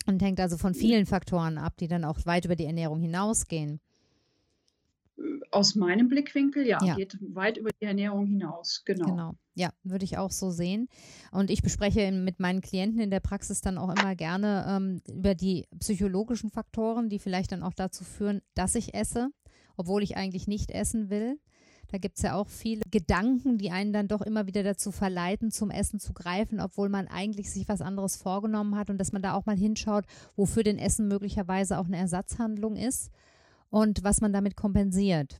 Und 0.05 0.21
hängt 0.21 0.39
also 0.39 0.57
von 0.57 0.73
vielen 0.73 1.05
Faktoren 1.05 1.57
ab, 1.57 1.75
die 1.77 1.87
dann 1.87 2.05
auch 2.05 2.25
weit 2.25 2.45
über 2.45 2.55
die 2.55 2.65
Ernährung 2.65 3.01
hinausgehen. 3.01 3.81
Aus 5.51 5.75
meinem 5.75 6.07
Blickwinkel, 6.07 6.65
ja, 6.65 6.77
ja, 6.83 6.95
geht 6.95 7.17
weit 7.33 7.57
über 7.57 7.71
die 7.81 7.85
Ernährung 7.85 8.25
hinaus, 8.27 8.83
genau. 8.85 9.05
Genau, 9.05 9.33
ja, 9.55 9.71
würde 9.83 10.05
ich 10.05 10.17
auch 10.17 10.31
so 10.31 10.51
sehen. 10.51 10.87
Und 11.31 11.49
ich 11.49 11.61
bespreche 11.61 12.11
mit 12.11 12.39
meinen 12.39 12.61
Klienten 12.61 13.01
in 13.01 13.09
der 13.09 13.19
Praxis 13.19 13.61
dann 13.61 13.77
auch 13.77 13.89
immer 13.89 14.15
gerne 14.15 14.65
ähm, 14.69 15.01
über 15.11 15.33
die 15.35 15.65
psychologischen 15.79 16.51
Faktoren, 16.51 17.09
die 17.09 17.19
vielleicht 17.19 17.51
dann 17.51 17.63
auch 17.63 17.73
dazu 17.73 18.03
führen, 18.03 18.41
dass 18.53 18.75
ich 18.75 18.93
esse, 18.93 19.29
obwohl 19.75 20.03
ich 20.03 20.15
eigentlich 20.15 20.47
nicht 20.47 20.71
essen 20.71 21.09
will. 21.09 21.39
Da 21.91 21.97
gibt 21.97 22.17
es 22.17 22.23
ja 22.23 22.35
auch 22.35 22.49
viele 22.49 22.81
Gedanken, 22.91 23.57
die 23.57 23.71
einen 23.71 23.93
dann 23.93 24.07
doch 24.07 24.21
immer 24.21 24.45
wieder 24.45 24.63
dazu 24.63 24.91
verleiten, 24.91 25.51
zum 25.51 25.71
Essen 25.71 25.99
zu 25.99 26.13
greifen, 26.13 26.59
obwohl 26.59 26.89
man 26.89 27.07
eigentlich 27.07 27.51
sich 27.51 27.67
was 27.69 27.81
anderes 27.81 28.17
vorgenommen 28.17 28.75
hat 28.75 28.89
und 28.89 28.97
dass 28.97 29.13
man 29.13 29.21
da 29.21 29.33
auch 29.33 29.45
mal 29.45 29.57
hinschaut, 29.57 30.05
wofür 30.35 30.63
denn 30.63 30.77
Essen 30.77 31.07
möglicherweise 31.07 31.77
auch 31.77 31.85
eine 31.85 31.97
Ersatzhandlung 31.97 32.75
ist 32.75 33.11
und 33.69 34.03
was 34.03 34.21
man 34.21 34.33
damit 34.33 34.55
kompensiert. 34.55 35.39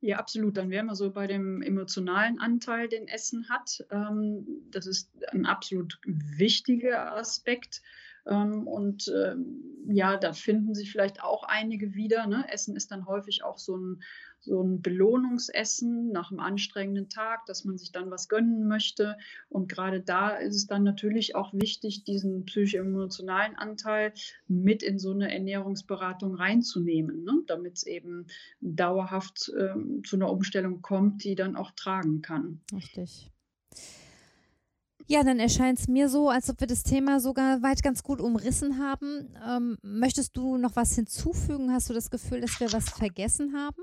Ja, 0.00 0.18
absolut. 0.18 0.56
Dann 0.56 0.70
wären 0.70 0.86
wir 0.86 0.94
so 0.94 1.10
bei 1.10 1.26
dem 1.26 1.60
emotionalen 1.60 2.38
Anteil, 2.38 2.88
den 2.88 3.08
Essen 3.08 3.48
hat. 3.48 3.84
Ähm, 3.90 4.46
das 4.70 4.86
ist 4.86 5.10
ein 5.32 5.44
absolut 5.44 5.98
wichtiger 6.04 7.16
Aspekt. 7.16 7.82
Ähm, 8.24 8.68
und 8.68 9.08
ähm, 9.08 9.64
ja, 9.88 10.16
da 10.16 10.32
finden 10.34 10.74
sich 10.74 10.92
vielleicht 10.92 11.22
auch 11.22 11.42
einige 11.42 11.94
wieder. 11.94 12.26
Ne? 12.26 12.44
Essen 12.52 12.76
ist 12.76 12.92
dann 12.92 13.06
häufig 13.06 13.42
auch 13.42 13.58
so 13.58 13.76
ein, 13.76 14.02
so 14.48 14.62
ein 14.62 14.82
Belohnungsessen 14.82 16.10
nach 16.10 16.30
einem 16.30 16.40
anstrengenden 16.40 17.08
Tag, 17.08 17.46
dass 17.46 17.64
man 17.64 17.78
sich 17.78 17.92
dann 17.92 18.10
was 18.10 18.28
gönnen 18.28 18.66
möchte. 18.66 19.16
Und 19.48 19.68
gerade 19.68 20.00
da 20.00 20.30
ist 20.30 20.56
es 20.56 20.66
dann 20.66 20.82
natürlich 20.82 21.36
auch 21.36 21.52
wichtig, 21.52 22.04
diesen 22.04 22.44
psycho-emotionalen 22.44 23.56
Anteil 23.56 24.12
mit 24.48 24.82
in 24.82 24.98
so 24.98 25.12
eine 25.12 25.32
Ernährungsberatung 25.32 26.34
reinzunehmen, 26.34 27.24
ne? 27.24 27.42
damit 27.46 27.76
es 27.76 27.86
eben 27.86 28.26
dauerhaft 28.60 29.52
ähm, 29.56 30.02
zu 30.04 30.16
einer 30.16 30.30
Umstellung 30.30 30.82
kommt, 30.82 31.24
die 31.24 31.34
dann 31.34 31.56
auch 31.56 31.70
tragen 31.72 32.22
kann. 32.22 32.60
Richtig. 32.72 33.30
Ja, 35.10 35.22
dann 35.22 35.38
erscheint 35.38 35.78
es 35.78 35.88
mir 35.88 36.10
so, 36.10 36.28
als 36.28 36.50
ob 36.50 36.60
wir 36.60 36.66
das 36.66 36.82
Thema 36.82 37.18
sogar 37.18 37.62
weit 37.62 37.82
ganz 37.82 38.02
gut 38.02 38.20
umrissen 38.20 38.78
haben. 38.78 39.34
Ähm, 39.42 39.78
möchtest 39.80 40.36
du 40.36 40.58
noch 40.58 40.76
was 40.76 40.94
hinzufügen? 40.94 41.72
Hast 41.72 41.88
du 41.88 41.94
das 41.94 42.10
Gefühl, 42.10 42.42
dass 42.42 42.60
wir 42.60 42.70
was 42.74 42.90
vergessen 42.90 43.54
haben? 43.56 43.82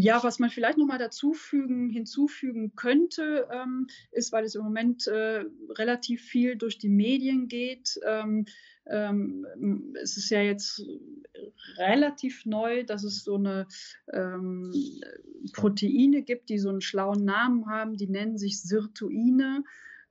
Ja, 0.00 0.22
was 0.22 0.38
man 0.38 0.50
vielleicht 0.50 0.78
nochmal 0.78 0.98
dazufügen, 0.98 1.90
hinzufügen 1.90 2.74
könnte, 2.76 3.48
ähm, 3.52 3.88
ist, 4.12 4.32
weil 4.32 4.44
es 4.44 4.54
im 4.54 4.62
Moment 4.62 5.06
äh, 5.08 5.44
relativ 5.70 6.22
viel 6.22 6.56
durch 6.56 6.78
die 6.78 6.88
Medien 6.88 7.48
geht, 7.48 7.98
ähm, 8.06 8.46
ähm, 8.86 9.94
es 10.00 10.16
ist 10.16 10.30
ja 10.30 10.40
jetzt 10.40 10.82
relativ 11.76 12.46
neu, 12.46 12.84
dass 12.84 13.02
es 13.02 13.24
so 13.24 13.34
eine 13.34 13.66
ähm, 14.12 14.72
Proteine 15.52 16.22
gibt, 16.22 16.48
die 16.48 16.58
so 16.58 16.70
einen 16.70 16.80
schlauen 16.80 17.24
Namen 17.24 17.66
haben, 17.66 17.96
die 17.96 18.08
nennen 18.08 18.38
sich 18.38 18.62
Sirtuine. 18.62 19.64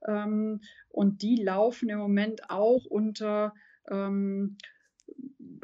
Ähm, 0.06 0.60
und 0.90 1.22
die 1.22 1.36
laufen 1.36 1.88
im 1.88 1.98
Moment 1.98 2.50
auch 2.50 2.84
unter 2.84 3.54
ähm, 3.90 4.56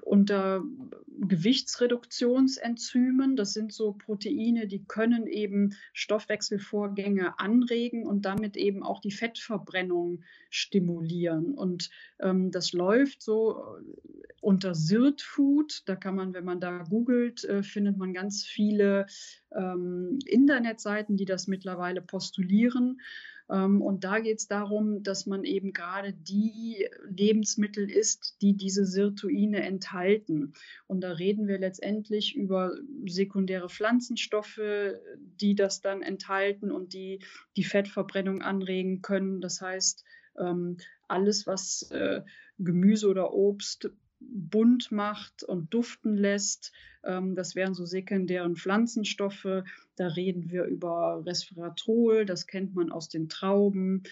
unter 0.03 0.63
Gewichtsreduktionsenzymen. 1.21 3.37
Das 3.37 3.53
sind 3.53 3.73
so 3.73 3.93
Proteine, 3.93 4.67
die 4.67 4.85
können 4.85 5.27
eben 5.27 5.77
Stoffwechselvorgänge 5.93 7.39
anregen 7.39 8.07
und 8.07 8.25
damit 8.25 8.57
eben 8.57 8.83
auch 8.83 9.01
die 9.01 9.13
Fettverbrennung 9.13 10.25
stimulieren. 10.51 11.55
Und 11.55 11.91
ähm, 12.21 12.51
das 12.51 12.73
läuft 12.73 13.23
so 13.23 13.59
äh, 13.59 13.83
unter 14.41 14.75
Sirt 14.75 15.23
Food. 15.23 15.83
Da 15.87 15.97
kann 15.97 16.15
man, 16.15 16.35
wenn 16.35 16.45
man 16.45 16.61
da 16.61 16.83
googelt, 16.83 17.45
äh, 17.45 17.63
findet 17.63 17.97
man 17.97 18.13
ganz 18.13 18.45
viele 18.45 19.07
ähm, 19.53 20.19
Internetseiten, 20.27 21.17
die 21.17 21.25
das 21.25 21.47
mittlerweile 21.47 22.03
postulieren. 22.03 23.01
Ähm, 23.51 23.83
und 23.83 24.05
da 24.05 24.21
geht 24.21 24.39
es 24.39 24.49
darum, 24.49 25.03
dass 25.03 25.27
man 25.27 25.45
eben 25.45 25.73
gerade 25.73 26.13
die 26.13 26.89
Lebensmittel 27.09 27.91
isst, 27.91 28.37
die 28.43 28.57
diese 28.57 28.85
Sirtuine 28.85 29.63
enthalten. 29.63 30.55
Und 30.87 31.03
da 31.03 31.13
reden 31.13 31.47
wir 31.47 31.59
letztendlich 31.59 32.35
über 32.35 32.77
sekundäre 33.07 33.69
Pflanzenstoffe, 33.69 34.61
die 35.41 35.55
das 35.55 35.81
dann 35.81 36.03
enthalten 36.03 36.71
und 36.71 36.93
die 36.93 37.21
die 37.57 37.65
Fettverbrennung 37.65 38.43
anregen 38.43 39.03
können. 39.03 39.41
Das 39.41 39.61
heißt, 39.61 40.05
ähm, 40.39 40.79
alles, 41.09 41.47
was 41.47 41.91
äh, 41.91 42.23
Gemüse 42.59 43.09
oder 43.09 43.33
Obst 43.33 43.91
bunt 44.31 44.93
macht 44.93 45.43
und 45.43 45.73
duften 45.73 46.17
lässt. 46.17 46.73
Ähm, 47.05 47.35
das 47.35 47.55
wären 47.55 47.75
so 47.75 47.85
sekundären 47.85 48.57
Pflanzenstoffe. 48.57 49.65
Da 49.97 50.07
reden 50.09 50.51
wir 50.51 50.65
über 50.65 51.23
Resveratrol, 51.25 52.25
das 52.25 52.47
kennt 52.47 52.75
man 52.75 52.91
aus 52.91 53.09
den 53.09 53.29
Trauben. 53.29 54.03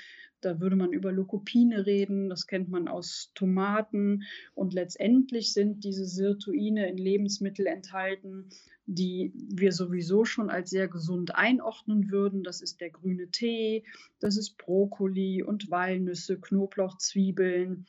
Da 0.42 0.58
würde 0.58 0.74
man 0.74 0.92
über 0.92 1.12
Lokopine 1.12 1.86
reden, 1.86 2.28
das 2.28 2.48
kennt 2.48 2.68
man 2.68 2.88
aus 2.88 3.30
Tomaten. 3.34 4.24
Und 4.54 4.74
letztendlich 4.74 5.52
sind 5.52 5.84
diese 5.84 6.04
Sirtuine 6.04 6.88
in 6.88 6.98
Lebensmitteln 6.98 7.68
enthalten, 7.68 8.48
die 8.86 9.32
wir 9.34 9.70
sowieso 9.70 10.24
schon 10.24 10.50
als 10.50 10.70
sehr 10.70 10.88
gesund 10.88 11.36
einordnen 11.36 12.10
würden. 12.10 12.42
Das 12.42 12.60
ist 12.60 12.80
der 12.80 12.90
grüne 12.90 13.28
Tee, 13.28 13.84
das 14.18 14.36
ist 14.36 14.58
Brokkoli 14.58 15.44
und 15.44 15.70
Walnüsse, 15.70 16.40
Knoblauch, 16.40 16.98
Zwiebeln, 16.98 17.86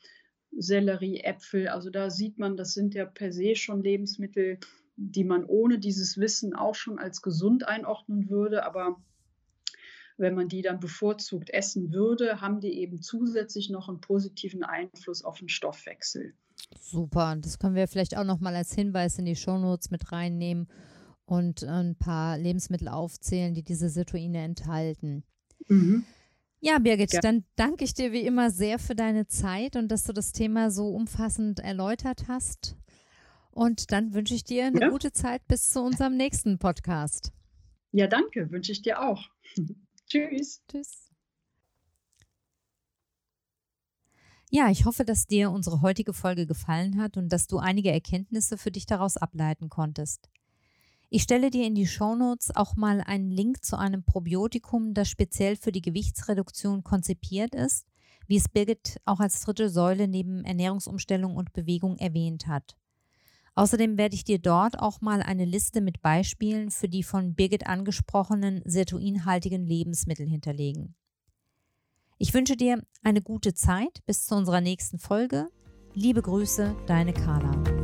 Sellerie, 0.56 1.20
Äpfel. 1.20 1.68
Also 1.68 1.90
da 1.90 2.10
sieht 2.10 2.38
man, 2.38 2.56
das 2.56 2.74
sind 2.74 2.94
ja 2.94 3.04
per 3.04 3.32
se 3.32 3.56
schon 3.56 3.82
Lebensmittel, 3.82 4.58
die 4.96 5.24
man 5.24 5.44
ohne 5.44 5.78
dieses 5.78 6.18
Wissen 6.18 6.54
auch 6.54 6.74
schon 6.74 6.98
als 6.98 7.22
gesund 7.22 7.66
einordnen 7.66 8.30
würde. 8.30 8.64
Aber 8.64 9.02
wenn 10.16 10.34
man 10.34 10.48
die 10.48 10.62
dann 10.62 10.80
bevorzugt 10.80 11.50
essen 11.50 11.92
würde, 11.92 12.40
haben 12.40 12.60
die 12.60 12.78
eben 12.78 13.02
zusätzlich 13.02 13.70
noch 13.70 13.88
einen 13.88 14.00
positiven 14.00 14.62
Einfluss 14.62 15.24
auf 15.24 15.38
den 15.38 15.48
Stoffwechsel. 15.48 16.34
Super, 16.78 17.36
das 17.40 17.58
können 17.58 17.74
wir 17.74 17.88
vielleicht 17.88 18.16
auch 18.16 18.24
noch 18.24 18.40
mal 18.40 18.54
als 18.54 18.74
Hinweis 18.74 19.18
in 19.18 19.24
die 19.24 19.36
Shownotes 19.36 19.90
mit 19.90 20.12
reinnehmen 20.12 20.68
und 21.26 21.64
ein 21.64 21.96
paar 21.96 22.38
Lebensmittel 22.38 22.88
aufzählen, 22.88 23.54
die 23.54 23.62
diese 23.62 23.88
Situine 23.88 24.42
enthalten. 24.42 25.24
Mhm. 25.68 26.04
Ja, 26.66 26.78
Birgit, 26.78 27.12
ja. 27.12 27.20
dann 27.20 27.44
danke 27.56 27.84
ich 27.84 27.92
dir 27.92 28.10
wie 28.12 28.22
immer 28.22 28.50
sehr 28.50 28.78
für 28.78 28.94
deine 28.94 29.26
Zeit 29.26 29.76
und 29.76 29.88
dass 29.88 30.04
du 30.04 30.14
das 30.14 30.32
Thema 30.32 30.70
so 30.70 30.88
umfassend 30.88 31.60
erläutert 31.60 32.24
hast. 32.26 32.74
Und 33.50 33.92
dann 33.92 34.14
wünsche 34.14 34.34
ich 34.34 34.44
dir 34.44 34.64
eine 34.64 34.80
ja. 34.80 34.88
gute 34.88 35.12
Zeit 35.12 35.46
bis 35.46 35.68
zu 35.68 35.82
unserem 35.82 36.16
nächsten 36.16 36.58
Podcast. 36.58 37.32
Ja, 37.92 38.06
danke, 38.06 38.50
wünsche 38.50 38.72
ich 38.72 38.80
dir 38.80 39.02
auch. 39.02 39.28
Tschüss. 40.08 40.62
Tschüss. 40.66 41.10
Ja, 44.50 44.70
ich 44.70 44.86
hoffe, 44.86 45.04
dass 45.04 45.26
dir 45.26 45.50
unsere 45.50 45.82
heutige 45.82 46.14
Folge 46.14 46.46
gefallen 46.46 46.98
hat 46.98 47.18
und 47.18 47.28
dass 47.28 47.46
du 47.46 47.58
einige 47.58 47.92
Erkenntnisse 47.92 48.56
für 48.56 48.70
dich 48.70 48.86
daraus 48.86 49.18
ableiten 49.18 49.68
konntest. 49.68 50.30
Ich 51.10 51.22
stelle 51.22 51.50
dir 51.50 51.66
in 51.66 51.74
die 51.74 51.86
Shownotes 51.86 52.54
auch 52.56 52.76
mal 52.76 53.00
einen 53.00 53.30
Link 53.30 53.64
zu 53.64 53.78
einem 53.78 54.02
Probiotikum, 54.04 54.94
das 54.94 55.08
speziell 55.08 55.56
für 55.56 55.72
die 55.72 55.82
Gewichtsreduktion 55.82 56.82
konzipiert 56.82 57.54
ist, 57.54 57.86
wie 58.26 58.36
es 58.36 58.48
Birgit 58.48 59.00
auch 59.04 59.20
als 59.20 59.40
dritte 59.40 59.68
Säule 59.68 60.08
neben 60.08 60.44
Ernährungsumstellung 60.44 61.36
und 61.36 61.52
Bewegung 61.52 61.96
erwähnt 61.98 62.46
hat. 62.46 62.76
Außerdem 63.54 63.96
werde 63.96 64.16
ich 64.16 64.24
dir 64.24 64.38
dort 64.38 64.80
auch 64.80 65.00
mal 65.00 65.22
eine 65.22 65.44
Liste 65.44 65.80
mit 65.80 66.02
Beispielen 66.02 66.70
für 66.70 66.88
die 66.88 67.04
von 67.04 67.34
Birgit 67.34 67.66
angesprochenen 67.66 68.62
sirtuinhaltigen 68.64 69.64
Lebensmittel 69.64 70.28
hinterlegen. 70.28 70.96
Ich 72.18 72.34
wünsche 72.34 72.56
dir 72.56 72.82
eine 73.02 73.22
gute 73.22 73.54
Zeit 73.54 74.00
bis 74.06 74.26
zu 74.26 74.34
unserer 74.34 74.60
nächsten 74.60 74.98
Folge. 74.98 75.48
Liebe 75.94 76.22
Grüße, 76.22 76.74
deine 76.86 77.12
Carla. 77.12 77.83